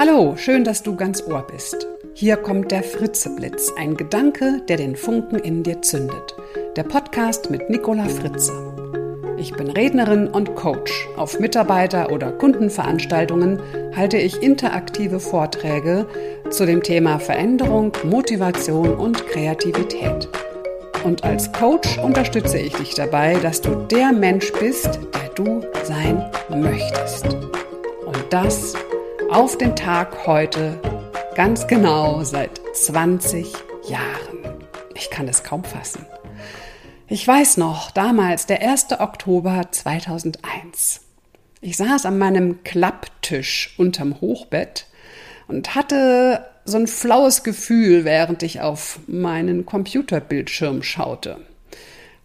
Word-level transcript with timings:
Hallo, 0.00 0.34
schön, 0.34 0.64
dass 0.64 0.82
du 0.82 0.96
ganz 0.96 1.22
Ohr 1.26 1.46
bist. 1.46 1.86
Hier 2.14 2.38
kommt 2.38 2.70
der 2.70 2.82
Fritzeblitz, 2.82 3.70
ein 3.76 3.98
Gedanke, 3.98 4.62
der 4.66 4.78
den 4.78 4.96
Funken 4.96 5.38
in 5.38 5.62
dir 5.62 5.82
zündet. 5.82 6.34
Der 6.74 6.84
Podcast 6.84 7.50
mit 7.50 7.68
Nicola 7.68 8.08
Fritze. 8.08 8.50
Ich 9.36 9.52
bin 9.52 9.68
Rednerin 9.68 10.26
und 10.26 10.54
Coach. 10.54 11.06
Auf 11.18 11.38
Mitarbeiter- 11.38 12.10
oder 12.10 12.32
Kundenveranstaltungen 12.32 13.60
halte 13.94 14.16
ich 14.16 14.42
interaktive 14.42 15.20
Vorträge 15.20 16.06
zu 16.48 16.64
dem 16.64 16.82
Thema 16.82 17.18
Veränderung, 17.18 17.92
Motivation 18.02 18.94
und 18.94 19.26
Kreativität. 19.26 20.30
Und 21.04 21.24
als 21.24 21.52
Coach 21.52 21.98
unterstütze 21.98 22.56
ich 22.56 22.72
dich 22.72 22.94
dabei, 22.94 23.34
dass 23.42 23.60
du 23.60 23.74
der 23.74 24.12
Mensch 24.12 24.50
bist, 24.54 24.98
der 25.12 25.28
du 25.34 25.60
sein 25.84 26.24
möchtest. 26.48 27.26
Und 28.06 28.24
das 28.30 28.74
auf 29.32 29.56
den 29.56 29.76
Tag 29.76 30.26
heute, 30.26 30.80
ganz 31.36 31.68
genau 31.68 32.24
seit 32.24 32.60
20 32.74 33.46
Jahren. 33.88 34.64
Ich 34.96 35.08
kann 35.08 35.28
es 35.28 35.44
kaum 35.44 35.62
fassen. 35.62 36.04
Ich 37.06 37.26
weiß 37.26 37.56
noch, 37.56 37.92
damals, 37.92 38.46
der 38.46 38.60
1. 38.60 38.98
Oktober 38.98 39.66
2001. 39.70 41.02
Ich 41.60 41.76
saß 41.76 42.06
an 42.06 42.18
meinem 42.18 42.64
Klapptisch 42.64 43.76
unterm 43.78 44.20
Hochbett 44.20 44.86
und 45.46 45.76
hatte 45.76 46.44
so 46.64 46.78
ein 46.78 46.88
flaues 46.88 47.44
Gefühl, 47.44 48.04
während 48.04 48.42
ich 48.42 48.60
auf 48.60 48.98
meinen 49.06 49.64
Computerbildschirm 49.64 50.82
schaute. 50.82 51.38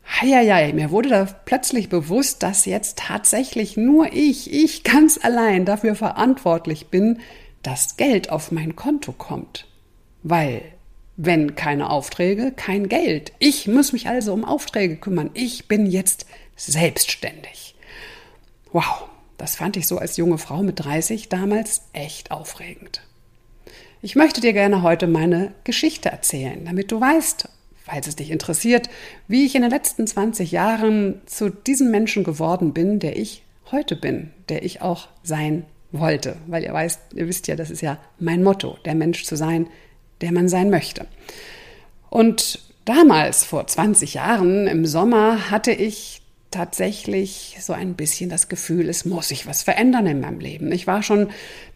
Heieiei, 0.07 0.71
mir 0.73 0.91
wurde 0.91 1.09
da 1.09 1.25
plötzlich 1.45 1.89
bewusst, 1.89 2.43
dass 2.43 2.65
jetzt 2.65 2.99
tatsächlich 2.99 3.75
nur 3.75 4.13
ich, 4.13 4.53
ich 4.53 4.83
ganz 4.83 5.19
allein 5.21 5.65
dafür 5.65 5.95
verantwortlich 5.95 6.87
bin, 6.87 7.19
dass 7.63 7.97
Geld 7.97 8.29
auf 8.29 8.51
mein 8.51 8.75
Konto 8.75 9.11
kommt. 9.11 9.65
Weil, 10.23 10.61
wenn 11.17 11.55
keine 11.55 11.89
Aufträge, 11.89 12.51
kein 12.51 12.87
Geld. 12.87 13.31
Ich 13.39 13.67
muss 13.67 13.93
mich 13.93 14.07
also 14.07 14.33
um 14.33 14.45
Aufträge 14.45 14.97
kümmern. 14.97 15.31
Ich 15.33 15.67
bin 15.67 15.85
jetzt 15.85 16.27
selbstständig. 16.55 17.75
Wow, 18.71 19.05
das 19.37 19.55
fand 19.55 19.75
ich 19.77 19.87
so 19.87 19.97
als 19.97 20.17
junge 20.17 20.37
Frau 20.37 20.61
mit 20.61 20.83
30 20.83 21.29
damals 21.29 21.83
echt 21.93 22.31
aufregend. 22.31 23.01
Ich 24.01 24.15
möchte 24.15 24.39
dir 24.39 24.53
gerne 24.53 24.83
heute 24.83 25.07
meine 25.07 25.53
Geschichte 25.63 26.09
erzählen, 26.09 26.63
damit 26.63 26.91
du 26.91 27.01
weißt, 27.01 27.49
falls 27.85 28.07
es 28.07 28.15
dich 28.15 28.31
interessiert, 28.31 28.89
wie 29.27 29.45
ich 29.45 29.55
in 29.55 29.61
den 29.61 29.69
letzten 29.69 30.07
20 30.07 30.51
Jahren 30.51 31.21
zu 31.27 31.49
diesem 31.49 31.91
Menschen 31.91 32.23
geworden 32.23 32.73
bin, 32.73 32.99
der 32.99 33.15
ich 33.15 33.43
heute 33.71 33.95
bin, 33.95 34.31
der 34.49 34.63
ich 34.63 34.81
auch 34.81 35.07
sein 35.21 35.65
wollte. 35.91 36.37
Weil 36.47 36.63
ihr 36.63 36.73
weißt, 36.73 37.13
ihr 37.13 37.27
wisst 37.27 37.47
ja, 37.47 37.55
das 37.55 37.69
ist 37.69 37.81
ja 37.81 37.99
mein 38.19 38.43
Motto, 38.43 38.77
der 38.85 38.95
Mensch 38.95 39.23
zu 39.23 39.37
sein, 39.37 39.67
der 40.21 40.31
man 40.31 40.49
sein 40.49 40.71
möchte. 40.71 41.05
Und 42.09 42.59
damals, 42.85 43.45
vor 43.45 43.67
20 43.67 44.15
Jahren 44.15 44.65
im 44.65 44.87
Sommer, 44.87 45.51
hatte 45.51 45.71
ich 45.71 46.21
tatsächlich 46.55 47.57
so 47.59 47.73
ein 47.73 47.95
bisschen 47.95 48.29
das 48.29 48.47
Gefühl, 48.47 48.87
es 48.87 49.03
muss 49.03 49.27
sich 49.27 49.45
was 49.45 49.61
verändern 49.61 50.07
in 50.07 50.21
meinem 50.21 50.39
Leben. 50.39 50.71
Ich 50.71 50.87
war 50.87 51.03
schon 51.03 51.27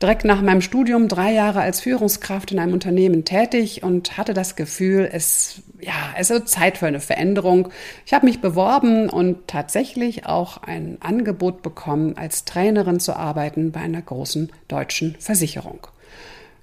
direkt 0.01 0.23
nach 0.23 0.41
meinem 0.41 0.61
Studium 0.61 1.09
drei 1.09 1.33
Jahre 1.33 1.59
als 1.59 1.81
Führungskraft 1.81 2.53
in 2.53 2.59
einem 2.59 2.71
Unternehmen 2.71 3.25
tätig 3.25 3.83
und 3.83 4.17
hatte 4.17 4.33
das 4.33 4.55
Gefühl, 4.55 5.09
es, 5.11 5.61
ja, 5.81 6.13
es 6.17 6.29
ist 6.29 6.47
Zeit 6.47 6.77
für 6.77 6.87
eine 6.87 7.01
Veränderung. 7.01 7.67
Ich 8.05 8.13
habe 8.13 8.25
mich 8.25 8.39
beworben 8.39 9.09
und 9.09 9.47
tatsächlich 9.47 10.25
auch 10.25 10.63
ein 10.63 10.97
Angebot 11.01 11.61
bekommen, 11.61 12.15
als 12.15 12.45
Trainerin 12.45 13.01
zu 13.01 13.17
arbeiten 13.17 13.73
bei 13.73 13.81
einer 13.81 14.01
großen 14.01 14.49
deutschen 14.69 15.17
Versicherung. 15.19 15.87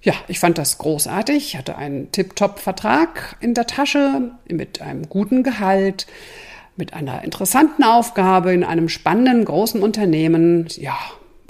Ja, 0.01 0.15
ich 0.27 0.39
fand 0.39 0.57
das 0.57 0.79
großartig. 0.79 1.37
Ich 1.37 1.57
hatte 1.59 1.77
einen 1.77 2.11
Tip-Top-Vertrag 2.13 3.37
in 3.41 3.53
der 3.53 3.67
Tasche 3.67 4.31
mit 4.49 4.81
einem 4.81 5.07
guten 5.11 5.43
Gehalt 5.43 6.07
mit 6.77 6.95
einer 6.95 7.25
interessanten 7.25 7.83
Aufgabe 7.83 8.53
in 8.53 8.65
einem 8.65 8.89
spannenden 8.89 9.45
großen 9.45 9.83
Unternehmen. 9.83 10.67
Ja, 10.77 10.97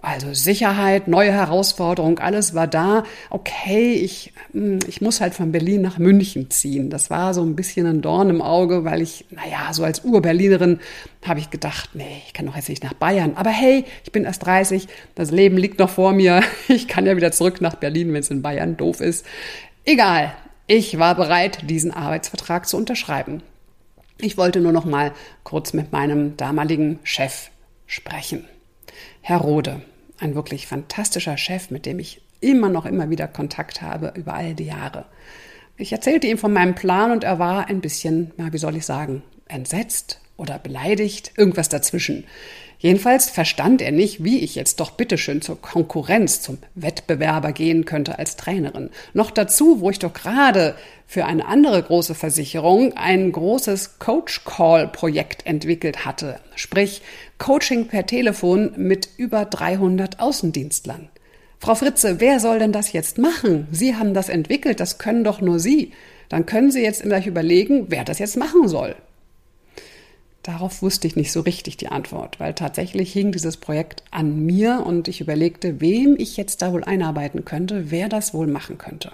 also 0.07 0.33
Sicherheit, 0.35 1.09
neue 1.09 1.33
Herausforderung, 1.33 2.21
alles 2.21 2.55
war 2.55 2.69
da. 2.69 3.03
Okay, 3.29 3.95
ich, 3.95 4.33
hm, 4.53 4.79
ich 4.87 5.01
muss 5.01 5.21
halt 5.21 5.35
von 5.35 5.51
Berlin 5.51 5.83
nach 5.83 5.99
München 5.99 6.49
ziehen. 6.49 6.91
Das 6.91 7.11
war 7.11 7.35
so 7.35 7.43
ein 7.43 7.57
bisschen 7.57 7.87
ein 7.87 8.03
Dorn 8.03 8.31
im 8.31 8.41
Auge, 8.41 8.85
weil 8.85 9.03
ich, 9.03 9.25
naja, 9.31 9.73
so 9.73 9.83
als 9.83 10.05
Urberlinerin 10.05 10.79
habe 11.25 11.41
ich 11.41 11.51
gedacht, 11.51 11.91
nee, 11.95 12.23
ich 12.25 12.35
kann 12.35 12.47
doch 12.47 12.55
jetzt 12.55 12.69
nicht 12.69 12.85
nach 12.85 12.95
Bayern. 12.95 13.33
Aber 13.35 13.51
hey, 13.51 13.85
ich 14.05 14.13
bin 14.13 14.23
erst 14.23 14.47
30, 14.47 14.87
das 15.17 15.33
Leben 15.33 15.57
liegt 15.57 15.81
noch 15.81 15.91
vor 15.91 16.13
mir. 16.13 16.41
Ich 16.69 16.89
kann 16.89 17.07
ja 17.07 17.17
wieder 17.17 17.33
zurück 17.33 17.61
nach 17.61 17.75
Berlin, 17.75 18.13
wenn 18.13 18.21
es 18.21 18.31
in 18.31 18.43
Bayern 18.43 18.77
doof 18.77 19.01
ist. 19.01 19.25
Egal, 19.85 20.35
ich 20.67 20.99
war 20.99 21.15
bereit, 21.15 21.69
diesen 21.69 21.91
Arbeitsvertrag 21.91 22.69
zu 22.69 22.77
unterschreiben. 22.77 23.43
Ich 24.19 24.39
wollte 24.39 24.61
nur 24.61 24.73
noch 24.73 24.87
mal 24.87 25.13
kurz 25.45 25.75
mit 25.75 25.93
meinem 25.93 26.37
damaligen 26.37 27.01
Chef 27.03 27.51
sprechen. 27.87 28.45
Herr 29.21 29.39
Rode, 29.39 29.83
ein 30.19 30.35
wirklich 30.35 30.67
fantastischer 30.67 31.37
Chef, 31.37 31.71
mit 31.71 31.85
dem 31.85 31.99
ich 31.99 32.23
immer 32.41 32.71
noch 32.71 32.87
immer 32.87 33.11
wieder 33.11 33.29
Kontakt 33.29 33.83
habe 33.83 34.15
über 34.17 34.33
all 34.35 34.55
die 34.55 34.65
Jahre. 34.65 35.05
Ich 35.77 35.93
erzählte 35.93 36.27
ihm 36.27 36.39
von 36.39 36.53
meinem 36.53 36.75
Plan 36.75 37.11
und 37.11 37.25
er 37.25 37.39
war 37.39 37.69
ein 37.69 37.83
bisschen, 37.83 38.33
na, 38.39 38.53
wie 38.55 38.59
soll 38.59 38.77
ich 38.77 38.87
sagen, 38.87 39.23
entsetzt 39.49 40.21
oder 40.39 40.59
beleidigt, 40.59 41.33
irgendwas 41.37 41.69
dazwischen. 41.69 42.25
Jedenfalls 42.79 43.31
verstand 43.31 43.81
er 43.81 43.93
nicht, 43.93 44.23
wie 44.23 44.41
ich 44.41 44.55
jetzt 44.55 44.81
doch 44.81 44.91
bitteschön 44.91 45.41
zur 45.41 45.61
Konkurrenz, 45.61 46.43
zum 46.43 46.59
Wettbewerber 46.75 47.53
gehen 47.53 47.85
könnte 47.85 48.19
als 48.19 48.37
Trainerin. 48.37 48.91
Noch 49.15 49.31
dazu, 49.31 49.81
wo 49.81 49.91
ich 49.91 49.99
doch 49.99 50.13
gerade 50.13 50.75
für 51.07 51.25
eine 51.25 51.47
andere 51.47 51.83
große 51.83 52.15
Versicherung 52.15 52.93
ein 52.95 53.33
großes 53.33 53.99
Coach 53.99 54.45
Call 54.45 54.89
Projekt 54.89 55.47
entwickelt 55.47 56.05
hatte. 56.05 56.39
Sprich, 56.55 57.03
Coaching 57.39 57.87
per 57.89 58.07
Telefon 58.07 58.73
mit 58.77 59.09
über 59.17 59.45
300 59.45 60.21
Außendienstlern. 60.21 61.09
Frau 61.59 61.75
Fritze, 61.75 62.21
wer 62.21 62.41
soll 62.41 62.59
denn 62.59 62.73
das 62.73 62.93
jetzt 62.93 63.19
machen? 63.19 63.67
Sie 63.71 63.97
haben 63.97 64.13
das 64.13 64.29
entwickelt, 64.29 64.81
das 64.81 64.99
können 64.99 65.25
doch 65.25 65.41
nur 65.41 65.59
Sie. 65.59 65.93
Dann 66.29 66.45
können 66.45 66.71
Sie 66.71 66.83
jetzt 66.83 67.03
gleich 67.03 67.27
überlegen, 67.27 67.87
wer 67.89 68.05
das 68.05 68.19
jetzt 68.19 68.37
machen 68.37 68.69
soll. 68.69 68.97
Darauf 70.47 70.81
wusste 70.81 71.09
ich 71.09 71.17
nicht 71.17 71.33
so 71.33 71.41
richtig 71.41 71.77
die 71.77 71.89
Antwort, 71.89 72.39
weil 72.39 72.55
tatsächlich 72.55 73.13
hing 73.13 73.33
dieses 73.33 73.57
Projekt 73.57 74.05
an 74.13 74.47
mir 74.47 74.85
und 74.87 75.09
ich 75.09 75.21
überlegte, 75.21 75.81
wem 75.81 76.15
ich 76.17 76.37
jetzt 76.37 76.63
da 76.63 76.73
wohl 76.73 76.85
einarbeiten 76.85 77.45
könnte, 77.45 77.91
wer 77.91 78.09
das 78.09 78.33
wohl 78.33 78.47
machen 78.47 78.79
könnte. 78.79 79.11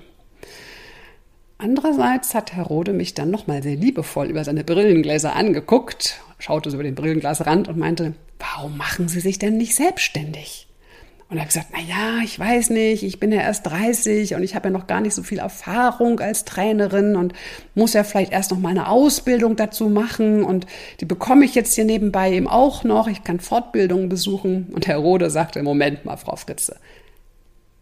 Andererseits 1.57 2.35
hat 2.35 2.53
Herr 2.53 2.65
Rode 2.65 2.93
mich 2.93 3.15
dann 3.15 3.31
nochmal 3.31 3.63
sehr 3.63 3.77
liebevoll 3.77 4.27
über 4.27 4.45
seine 4.45 4.63
Brillengläser 4.63 5.35
angeguckt, 5.35 6.21
schaute 6.39 6.71
so 6.71 6.77
über 6.77 6.85
den 6.85 6.95
Brillenglasrand 6.95 7.67
und 7.67 7.79
meinte, 7.79 8.13
warum 8.39 8.77
machen 8.77 9.09
Sie 9.09 9.21
sich 9.21 9.39
denn 9.39 9.57
nicht 9.57 9.75
selbstständig? 9.75 10.67
Und 11.33 11.39
er 11.39 11.45
hat 11.45 11.49
gesagt, 11.49 11.69
na 11.73 11.81
ja, 11.81 12.23
ich 12.23 12.39
weiß 12.39 12.69
nicht, 12.69 13.03
ich 13.03 13.19
bin 13.19 13.33
ja 13.33 13.41
erst 13.41 13.67
30 13.67 14.35
und 14.35 14.43
ich 14.43 14.55
habe 14.55 14.69
ja 14.69 14.71
noch 14.71 14.87
gar 14.87 15.01
nicht 15.01 15.15
so 15.15 15.23
viel 15.23 15.39
Erfahrung 15.39 16.21
als 16.21 16.45
Trainerin 16.45 17.17
und 17.17 17.33
muss 17.75 17.95
ja 17.95 18.05
vielleicht 18.05 18.33
erst 18.33 18.51
noch 18.51 18.59
mal 18.59 18.69
eine 18.69 18.87
Ausbildung 18.87 19.57
dazu 19.57 19.89
machen 19.89 20.45
und 20.45 20.67
die 21.01 21.07
bekomme 21.07 21.47
ich 21.47 21.55
jetzt 21.55 21.75
hier 21.75 21.87
nebenbei 21.87 22.35
eben 22.35 22.49
auch 22.49 22.85
noch. 22.85 23.09
Ich 23.09 23.25
kann 23.25 23.41
Fortbildungen 23.41 24.11
besuchen. 24.11 24.67
Und 24.75 24.87
Herr 24.87 24.99
Rode 24.99 25.31
sagte, 25.31 25.63
Moment 25.63 26.05
mal, 26.05 26.19
Frau 26.19 26.37
Fritze, 26.37 26.77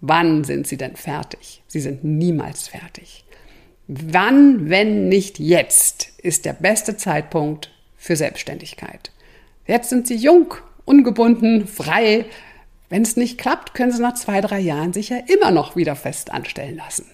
wann 0.00 0.44
sind 0.44 0.68
Sie 0.68 0.76
denn 0.76 0.94
fertig? 0.94 1.64
Sie 1.66 1.80
sind 1.80 2.04
niemals 2.04 2.68
fertig. 2.68 3.24
Wann, 3.88 4.70
wenn 4.70 5.08
nicht 5.08 5.40
jetzt, 5.40 6.12
ist 6.18 6.44
der 6.44 6.52
beste 6.52 6.96
Zeitpunkt 6.96 7.72
für 7.96 8.14
Selbstständigkeit. 8.14 9.10
Jetzt 9.66 9.90
sind 9.90 10.06
Sie 10.06 10.14
jung, 10.14 10.54
ungebunden, 10.84 11.66
frei, 11.66 12.26
wenn 12.90 13.02
es 13.02 13.16
nicht 13.16 13.38
klappt, 13.38 13.72
können 13.72 13.92
Sie 13.92 14.02
nach 14.02 14.14
zwei, 14.14 14.40
drei 14.40 14.58
Jahren 14.58 14.92
sich 14.92 15.08
ja 15.08 15.18
immer 15.26 15.52
noch 15.52 15.76
wieder 15.76 15.96
fest 15.96 16.32
anstellen 16.32 16.76
lassen. 16.76 17.06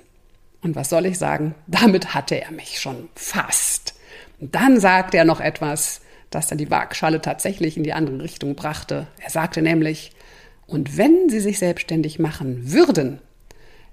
Und 0.63 0.75
was 0.75 0.89
soll 0.89 1.07
ich 1.07 1.19
sagen? 1.19 1.55
Damit 1.67 2.15
hatte 2.15 2.41
er 2.41 2.51
mich 2.51 2.81
schon 2.81 3.09
fast. 3.15 3.95
Und 4.41 4.55
dann 4.55 4.81
sagte 4.81 5.19
er 5.19 5.25
noch 5.25 5.41
etwas, 5.41 6.01
das 6.31 6.49
dann 6.49 6.59
die 6.59 6.71
Waagschale 6.71 7.21
tatsächlich 7.21 7.77
in 7.77 7.85
die 7.85 7.93
andere 7.93 8.23
Richtung 8.23 8.55
brachte. 8.57 9.07
Er 9.23 9.31
sagte 9.31 9.63
nämlich, 9.63 10.13
und 10.67 10.97
wenn 10.97 11.29
Sie 11.29 11.41
sich 11.41 11.59
selbstständig 11.59 12.19
machen 12.19 12.73
würden, 12.73 13.21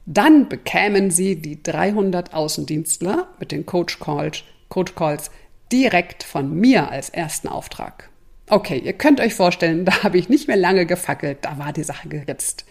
dann 0.05 0.49
bekämen 0.49 1.11
Sie 1.11 1.35
die 1.35 1.61
300 1.61 2.33
Außendienstler 2.33 3.27
mit 3.39 3.51
den 3.51 3.65
Coach 3.65 3.99
Calls, 3.99 4.43
Coach 4.69 4.95
Calls 4.95 5.31
direkt 5.71 6.23
von 6.23 6.53
mir 6.53 6.89
als 6.89 7.09
ersten 7.09 7.47
Auftrag. 7.47 8.09
Okay, 8.53 8.77
ihr 8.77 8.93
könnt 8.93 9.19
euch 9.19 9.33
vorstellen, 9.33 9.83
da 9.85 10.03
habe 10.03 10.19
ich 10.19 10.29
nicht 10.29 10.47
mehr 10.47 10.57
lange 10.57 10.85
gefackelt, 10.85 11.39
da 11.41 11.57
war 11.57 11.73
die 11.73 11.83
Sache 11.83 12.07
geritzt. 12.07 12.65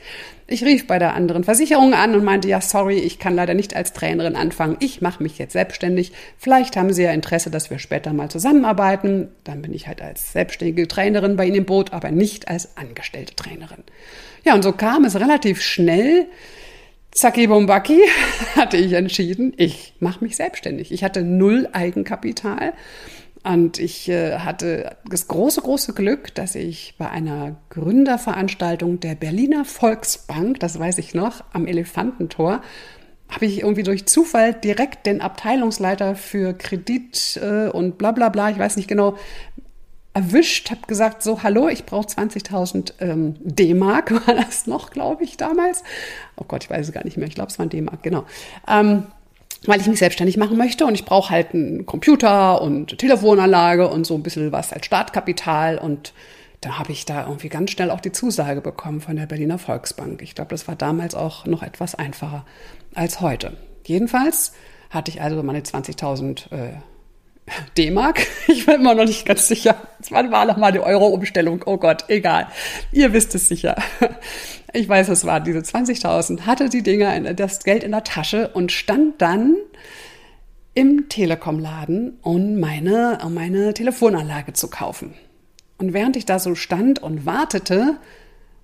Ich 0.46 0.64
rief 0.64 0.86
bei 0.86 1.00
der 1.00 1.14
anderen 1.14 1.42
Versicherung 1.42 1.92
an 1.92 2.14
und 2.14 2.22
meinte, 2.22 2.46
ja, 2.46 2.60
sorry, 2.60 3.00
ich 3.00 3.18
kann 3.18 3.34
leider 3.34 3.54
nicht 3.54 3.74
als 3.74 3.92
Trainerin 3.92 4.36
anfangen, 4.36 4.76
ich 4.78 5.00
mache 5.00 5.20
mich 5.24 5.38
jetzt 5.38 5.54
selbstständig. 5.54 6.12
Vielleicht 6.38 6.76
haben 6.76 6.92
Sie 6.92 7.02
ja 7.02 7.10
Interesse, 7.10 7.50
dass 7.50 7.68
wir 7.68 7.80
später 7.80 8.12
mal 8.12 8.30
zusammenarbeiten. 8.30 9.30
Dann 9.42 9.60
bin 9.60 9.74
ich 9.74 9.88
halt 9.88 10.00
als 10.00 10.30
selbstständige 10.32 10.86
Trainerin 10.86 11.34
bei 11.34 11.46
Ihnen 11.46 11.56
im 11.56 11.64
Boot, 11.64 11.92
aber 11.92 12.12
nicht 12.12 12.46
als 12.46 12.76
angestellte 12.76 13.34
Trainerin. 13.34 13.82
Ja, 14.44 14.54
und 14.54 14.62
so 14.62 14.70
kam 14.70 15.04
es 15.04 15.18
relativ 15.18 15.60
schnell, 15.62 16.28
Zacki 17.10 17.48
Bombaki 17.48 18.00
hatte 18.56 18.76
ich 18.76 18.92
entschieden, 18.92 19.52
ich 19.56 19.94
mache 19.98 20.22
mich 20.24 20.36
selbstständig. 20.36 20.92
Ich 20.92 21.02
hatte 21.02 21.22
null 21.22 21.68
Eigenkapital 21.72 22.72
und 23.44 23.78
ich 23.78 24.08
äh, 24.08 24.38
hatte 24.38 24.96
das 25.04 25.26
große, 25.26 25.62
große 25.62 25.94
Glück, 25.94 26.34
dass 26.34 26.54
ich 26.54 26.94
bei 26.96 27.10
einer 27.10 27.56
Gründerveranstaltung 27.70 29.00
der 29.00 29.16
Berliner 29.16 29.64
Volksbank, 29.64 30.60
das 30.60 30.78
weiß 30.78 30.98
ich 30.98 31.14
noch, 31.14 31.42
am 31.52 31.66
Elefantentor, 31.66 32.62
habe 33.28 33.46
ich 33.46 33.62
irgendwie 33.62 33.82
durch 33.82 34.06
Zufall 34.06 34.54
direkt 34.54 35.06
den 35.06 35.20
Abteilungsleiter 35.20 36.14
für 36.14 36.52
Kredit 36.52 37.40
äh, 37.42 37.68
und 37.68 37.98
bla 37.98 38.12
bla 38.12 38.28
bla, 38.28 38.50
ich 38.50 38.58
weiß 38.58 38.76
nicht 38.76 38.88
genau, 38.88 39.16
erwischt, 40.14 40.70
habe 40.70 40.86
gesagt, 40.86 41.22
so, 41.22 41.42
hallo, 41.42 41.68
ich 41.68 41.86
brauche 41.86 42.06
20.000 42.06 42.94
ähm, 43.00 43.34
D-Mark, 43.40 44.12
war 44.26 44.34
das 44.34 44.66
noch, 44.66 44.90
glaube 44.90 45.24
ich, 45.24 45.36
damals. 45.36 45.82
Oh 46.36 46.44
Gott, 46.46 46.64
ich 46.64 46.70
weiß 46.70 46.86
es 46.86 46.92
gar 46.92 47.04
nicht 47.04 47.16
mehr, 47.16 47.26
ich 47.26 47.34
glaube, 47.34 47.50
es 47.50 47.58
waren 47.58 47.70
D-Mark, 47.70 48.02
genau. 48.02 48.24
Ähm, 48.68 49.06
weil 49.66 49.80
ich 49.80 49.86
mich 49.86 49.98
selbstständig 49.98 50.36
machen 50.36 50.56
möchte 50.56 50.86
und 50.86 50.94
ich 50.94 51.04
brauche 51.04 51.30
halt 51.30 51.54
einen 51.54 51.86
Computer 51.86 52.60
und 52.62 52.98
Telefonanlage 52.98 53.88
und 53.88 54.06
so 54.06 54.14
ein 54.14 54.22
bisschen 54.22 54.52
was 54.52 54.72
als 54.72 54.86
Startkapital 54.86 55.78
und 55.78 56.12
da 56.60 56.78
habe 56.78 56.92
ich 56.92 57.04
da 57.04 57.26
irgendwie 57.26 57.48
ganz 57.48 57.72
schnell 57.72 57.90
auch 57.90 58.00
die 58.00 58.12
Zusage 58.12 58.60
bekommen 58.60 59.00
von 59.00 59.16
der 59.16 59.26
Berliner 59.26 59.58
Volksbank. 59.58 60.22
Ich 60.22 60.36
glaube, 60.36 60.50
das 60.50 60.68
war 60.68 60.76
damals 60.76 61.14
auch 61.14 61.44
noch 61.44 61.62
etwas 61.62 61.96
einfacher 61.96 62.44
als 62.94 63.20
heute. 63.20 63.56
Jedenfalls 63.84 64.52
hatte 64.90 65.10
ich 65.10 65.20
also 65.20 65.42
meine 65.42 65.60
20.000 65.60 66.52
äh, 66.52 66.74
D-Mark. 67.76 68.26
Ich 68.48 68.66
bin 68.66 68.76
immer 68.76 68.94
noch 68.94 69.04
nicht 69.04 69.24
ganz 69.24 69.48
sicher. 69.48 69.76
Wann 70.10 70.30
war 70.30 70.44
noch 70.44 70.56
mal 70.56 70.72
die 70.72 70.80
Euro-Umstellung? 70.80 71.62
Oh 71.66 71.78
Gott, 71.78 72.04
egal. 72.08 72.48
Ihr 72.92 73.12
wisst 73.12 73.34
es 73.34 73.48
sicher. 73.48 73.76
Ich 74.74 74.88
weiß, 74.88 75.10
es 75.10 75.26
waren 75.26 75.44
diese 75.44 75.58
20.000, 75.58 76.46
hatte 76.46 76.70
die 76.70 76.82
Dinger, 76.82 77.14
in, 77.14 77.36
das 77.36 77.62
Geld 77.62 77.84
in 77.84 77.90
der 77.90 78.04
Tasche 78.04 78.48
und 78.54 78.72
stand 78.72 79.20
dann 79.20 79.54
im 80.72 81.10
Telekom-Laden, 81.10 82.18
um 82.22 82.58
meine, 82.58 83.18
um 83.22 83.34
meine 83.34 83.74
Telefonanlage 83.74 84.54
zu 84.54 84.68
kaufen. 84.68 85.12
Und 85.76 85.92
während 85.92 86.16
ich 86.16 86.24
da 86.24 86.38
so 86.38 86.54
stand 86.54 87.02
und 87.02 87.26
wartete, 87.26 87.98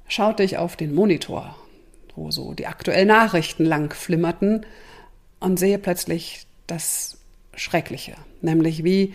schaute 0.06 0.42
ich 0.42 0.56
auf 0.56 0.76
den 0.76 0.94
Monitor, 0.94 1.56
wo 2.14 2.30
so 2.30 2.54
die 2.54 2.66
aktuellen 2.66 3.08
Nachrichten 3.08 3.66
lang 3.66 3.92
flimmerten 3.92 4.64
und 5.40 5.58
sehe 5.58 5.78
plötzlich 5.78 6.46
das 6.66 7.18
Schreckliche, 7.54 8.14
nämlich 8.42 8.84
wie 8.84 9.14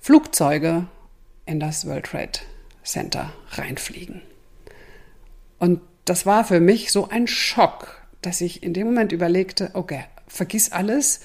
Flugzeuge 0.00 0.86
in 1.46 1.60
das 1.60 1.86
World 1.86 2.06
Trade 2.06 2.38
Center 2.84 3.32
reinfliegen. 3.50 4.22
Und 5.58 5.80
das 6.04 6.24
war 6.24 6.44
für 6.44 6.60
mich 6.60 6.92
so 6.92 7.08
ein 7.08 7.26
Schock, 7.26 8.02
dass 8.22 8.40
ich 8.40 8.62
in 8.62 8.72
dem 8.72 8.86
Moment 8.86 9.12
überlegte, 9.12 9.70
okay, 9.74 10.04
vergiss 10.26 10.72
alles, 10.72 11.20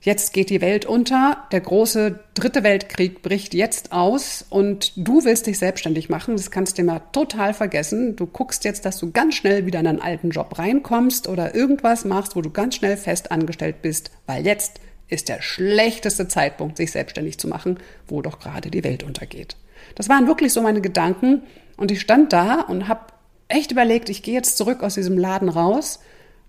jetzt 0.00 0.32
geht 0.32 0.50
die 0.50 0.60
Welt 0.60 0.86
unter, 0.86 1.46
der 1.52 1.60
große 1.60 2.20
dritte 2.34 2.62
Weltkrieg 2.62 3.22
bricht 3.22 3.54
jetzt 3.54 3.92
aus 3.92 4.44
und 4.48 4.92
du 4.96 5.24
willst 5.24 5.46
dich 5.46 5.58
selbstständig 5.58 6.08
machen, 6.08 6.36
das 6.36 6.50
kannst 6.50 6.78
du 6.78 6.82
mal 6.84 7.00
total 7.12 7.54
vergessen. 7.54 8.14
Du 8.16 8.26
guckst 8.26 8.64
jetzt, 8.64 8.84
dass 8.84 8.98
du 8.98 9.10
ganz 9.10 9.34
schnell 9.34 9.66
wieder 9.66 9.80
in 9.80 9.86
einen 9.86 10.00
alten 10.00 10.30
Job 10.30 10.58
reinkommst 10.58 11.28
oder 11.28 11.54
irgendwas 11.54 12.04
machst, 12.04 12.36
wo 12.36 12.42
du 12.42 12.50
ganz 12.50 12.76
schnell 12.76 12.96
fest 12.96 13.30
angestellt 13.30 13.82
bist, 13.82 14.10
weil 14.26 14.44
jetzt 14.44 14.80
ist 15.08 15.28
der 15.28 15.42
schlechteste 15.42 16.28
Zeitpunkt, 16.28 16.76
sich 16.76 16.90
selbstständig 16.92 17.38
zu 17.38 17.48
machen, 17.48 17.78
wo 18.08 18.22
doch 18.22 18.38
gerade 18.38 18.70
die 18.70 18.84
Welt 18.84 19.02
untergeht. 19.02 19.56
Das 19.94 20.08
waren 20.08 20.26
wirklich 20.26 20.52
so 20.52 20.62
meine 20.62 20.80
Gedanken 20.80 21.42
und 21.76 21.90
ich 21.90 22.00
stand 22.00 22.32
da 22.32 22.60
und 22.62 22.88
habe 22.88 23.12
echt 23.48 23.70
überlegt, 23.70 24.08
ich 24.08 24.22
gehe 24.22 24.34
jetzt 24.34 24.56
zurück 24.56 24.82
aus 24.82 24.94
diesem 24.94 25.16
Laden 25.16 25.48
raus 25.48 26.00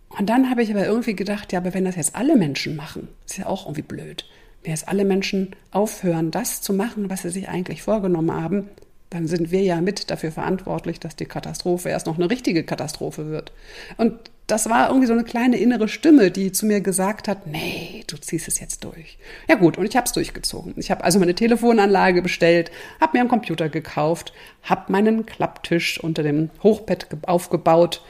und 0.09 0.30
dann 0.30 0.50
habe 0.50 0.63
ich 0.63 0.71
aber 0.71 0.86
irgendwie 0.86 1.15
gedacht, 1.15 1.51
ja, 1.51 1.59
aber 1.59 1.74
wenn 1.74 1.86
das 1.86 1.95
jetzt 1.95 2.15
alle 2.15 2.36
Menschen 2.36 2.75
machen, 2.75 3.09
ist 3.25 3.38
ja 3.38 3.45
auch 3.45 3.65
irgendwie 3.65 3.81
blöd. 3.81 4.25
Wenn 4.63 4.71
jetzt 4.71 4.88
alle 4.88 5.06
Menschen 5.06 5.56
aufhören, 5.71 6.31
das 6.31 6.62
zu 6.62 6.74
machen, 6.74 7.09
was 7.09 7.21
sie 7.21 7.30
sich 7.30 7.50
eigentlich 7.50 7.83
vorgenommen 7.83 8.33
haben, 8.33 8.69
dann 9.09 9.27
sind 9.27 9.51
wir 9.51 9.62
ja 9.62 9.80
mit 9.80 10.09
dafür 10.09 10.31
verantwortlich, 10.31 11.00
dass 11.00 11.15
die 11.15 11.25
Katastrophe 11.25 11.89
erst 11.89 12.07
noch 12.07 12.18
eine 12.18 12.30
richtige 12.30 12.63
Katastrophe 12.63 13.30
wird. 13.30 13.51
Und 13.98 14.13
das 14.47 14.69
war 14.69 14.88
irgendwie 14.88 15.07
so 15.07 15.13
eine 15.13 15.25
kleine 15.25 15.57
innere 15.57 15.89
Stimme, 15.89 16.31
die 16.31 16.53
zu 16.53 16.65
mir 16.65 16.79
gesagt 16.79 17.27
hat, 17.27 17.47
nee, 17.47 18.05
du 18.07 18.15
ziehst 18.15 18.47
es 18.47 18.61
jetzt 18.61 18.83
durch. 18.85 19.17
Ja 19.49 19.55
gut, 19.55 19.77
und 19.77 19.85
ich 19.85 19.97
habe 19.97 20.05
es 20.05 20.13
durchgezogen. 20.13 20.73
Ich 20.77 20.89
habe 20.89 21.03
also 21.03 21.19
meine 21.19 21.35
Telefonanlage 21.35 22.21
bestellt, 22.21 22.71
habe 23.01 23.17
mir 23.17 23.21
einen 23.21 23.29
Computer 23.29 23.67
gekauft, 23.67 24.31
habe 24.63 24.89
meinen 24.91 25.25
Klapptisch 25.25 25.99
unter 26.01 26.23
dem 26.23 26.49
Hochbett 26.63 27.07
aufgebaut. 27.23 28.01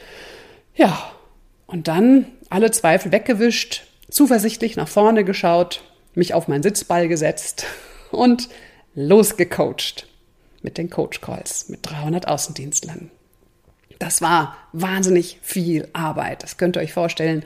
Ja, 0.75 1.11
und 1.65 1.87
dann 1.87 2.27
alle 2.49 2.69
Zweifel 2.69 3.11
weggewischt, 3.11 3.87
zuversichtlich 4.09 4.75
nach 4.75 4.87
vorne 4.87 5.23
geschaut, 5.23 5.81
mich 6.13 6.35
auf 6.35 6.47
meinen 6.47 6.63
Sitzball 6.63 7.07
gesetzt 7.07 7.65
und 8.11 8.47
losgecoacht 8.93 10.07
mit 10.61 10.77
den 10.77 10.91
Coach 10.91 11.19
Calls 11.19 11.67
mit 11.69 11.79
300 11.81 12.27
Außendienstlern. 12.27 13.09
Das 13.99 14.21
war 14.21 14.55
wahnsinnig 14.73 15.39
viel 15.41 15.87
Arbeit. 15.93 16.43
Das 16.43 16.57
könnt 16.57 16.77
ihr 16.77 16.81
euch 16.81 16.93
vorstellen. 16.93 17.43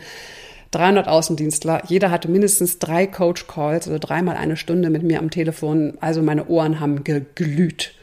300 0.72 1.08
Außendienstler, 1.08 1.84
jeder 1.88 2.12
hatte 2.12 2.30
mindestens 2.30 2.80
drei 2.80 3.06
Coach 3.06 3.48
Calls 3.48 3.88
oder 3.88 4.00
dreimal 4.00 4.38
eine 4.38 4.56
Stunde 4.56 4.90
mit 4.90 5.04
mir 5.04 5.20
am 5.20 5.30
Telefon. 5.30 5.98
Also 6.00 6.22
meine 6.22 6.48
Ohren 6.48 6.80
haben 6.80 7.04
geglüht. 7.04 7.94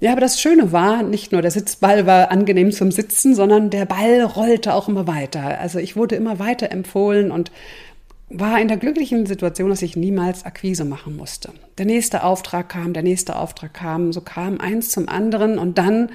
Ja, 0.00 0.12
aber 0.12 0.20
das 0.20 0.40
Schöne 0.40 0.72
war, 0.72 1.02
nicht 1.02 1.32
nur 1.32 1.42
der 1.42 1.50
Sitzball 1.50 2.06
war 2.06 2.30
angenehm 2.30 2.70
zum 2.70 2.90
Sitzen, 2.90 3.34
sondern 3.34 3.70
der 3.70 3.86
Ball 3.86 4.22
rollte 4.22 4.74
auch 4.74 4.88
immer 4.88 5.06
weiter. 5.06 5.58
Also 5.58 5.78
ich 5.78 5.96
wurde 5.96 6.16
immer 6.16 6.38
weiter 6.38 6.70
empfohlen 6.70 7.30
und 7.30 7.50
war 8.28 8.60
in 8.60 8.68
der 8.68 8.76
glücklichen 8.76 9.24
Situation, 9.26 9.70
dass 9.70 9.82
ich 9.82 9.96
niemals 9.96 10.44
Akquise 10.44 10.84
machen 10.84 11.16
musste. 11.16 11.52
Der 11.78 11.86
nächste 11.86 12.24
Auftrag 12.24 12.68
kam, 12.68 12.92
der 12.92 13.04
nächste 13.04 13.36
Auftrag 13.36 13.72
kam, 13.72 14.12
so 14.12 14.20
kam 14.20 14.60
eins 14.60 14.90
zum 14.90 15.08
anderen 15.08 15.58
und 15.58 15.78
dann 15.78 16.10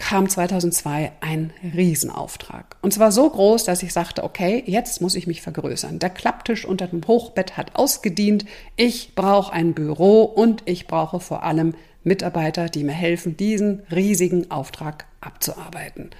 kam 0.00 0.28
2002 0.28 1.12
ein 1.20 1.52
Riesenauftrag. 1.62 2.76
Und 2.80 2.94
zwar 2.94 3.12
so 3.12 3.28
groß, 3.28 3.64
dass 3.64 3.82
ich 3.82 3.92
sagte, 3.92 4.24
okay, 4.24 4.64
jetzt 4.66 5.02
muss 5.02 5.14
ich 5.14 5.26
mich 5.26 5.42
vergrößern. 5.42 5.98
Der 5.98 6.08
Klapptisch 6.08 6.64
unter 6.64 6.86
dem 6.86 7.06
Hochbett 7.06 7.58
hat 7.58 7.76
ausgedient. 7.76 8.46
Ich 8.76 9.14
brauche 9.14 9.52
ein 9.52 9.74
Büro 9.74 10.22
und 10.22 10.62
ich 10.64 10.86
brauche 10.86 11.20
vor 11.20 11.42
allem 11.42 11.74
Mitarbeiter, 12.02 12.70
die 12.70 12.82
mir 12.82 12.94
helfen, 12.94 13.36
diesen 13.36 13.82
riesigen 13.92 14.50
Auftrag 14.50 15.04
abzuarbeiten. 15.20 16.10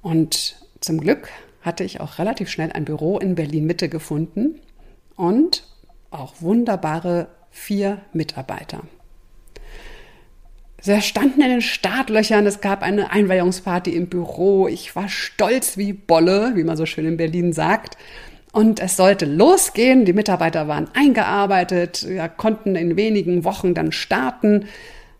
Und 0.00 0.56
zum 0.80 1.00
Glück 1.00 1.28
hatte 1.60 1.84
ich 1.84 2.00
auch 2.00 2.18
relativ 2.18 2.48
schnell 2.48 2.72
ein 2.72 2.86
Büro 2.86 3.18
in 3.18 3.34
Berlin 3.34 3.66
Mitte 3.66 3.90
gefunden 3.90 4.58
und 5.16 5.64
auch 6.10 6.40
wunderbare 6.40 7.28
vier 7.50 8.00
Mitarbeiter. 8.14 8.80
Sie 10.84 11.00
standen 11.00 11.40
in 11.40 11.48
den 11.48 11.62
Startlöchern, 11.62 12.44
es 12.44 12.60
gab 12.60 12.82
eine 12.82 13.10
Einweihungsparty 13.10 13.92
im 13.92 14.08
Büro. 14.08 14.68
Ich 14.68 14.94
war 14.94 15.08
stolz 15.08 15.78
wie 15.78 15.94
Bolle, 15.94 16.52
wie 16.56 16.62
man 16.62 16.76
so 16.76 16.84
schön 16.84 17.06
in 17.06 17.16
Berlin 17.16 17.54
sagt. 17.54 17.96
Und 18.52 18.80
es 18.80 18.94
sollte 18.98 19.24
losgehen. 19.24 20.04
Die 20.04 20.12
Mitarbeiter 20.12 20.68
waren 20.68 20.90
eingearbeitet, 20.92 22.06
konnten 22.36 22.76
in 22.76 22.98
wenigen 22.98 23.44
Wochen 23.44 23.72
dann 23.72 23.92
starten. 23.92 24.66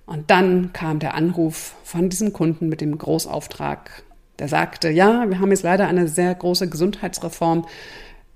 Und 0.04 0.30
dann 0.30 0.75
kam 0.75 0.99
der 0.99 1.14
Anruf 1.14 1.76
von 1.83 2.11
diesem 2.11 2.35
Kunden 2.35 2.68
mit 2.68 2.83
dem 2.83 2.99
Großauftrag. 2.99 4.02
Der 4.40 4.49
sagte, 4.49 4.90
ja, 4.90 5.30
wir 5.30 5.40
haben 5.40 5.50
jetzt 5.50 5.62
leider 5.62 5.88
eine 5.88 6.09
sehr 6.09 6.35
große 6.35 6.68
Gesundheitsreform. 6.68 7.64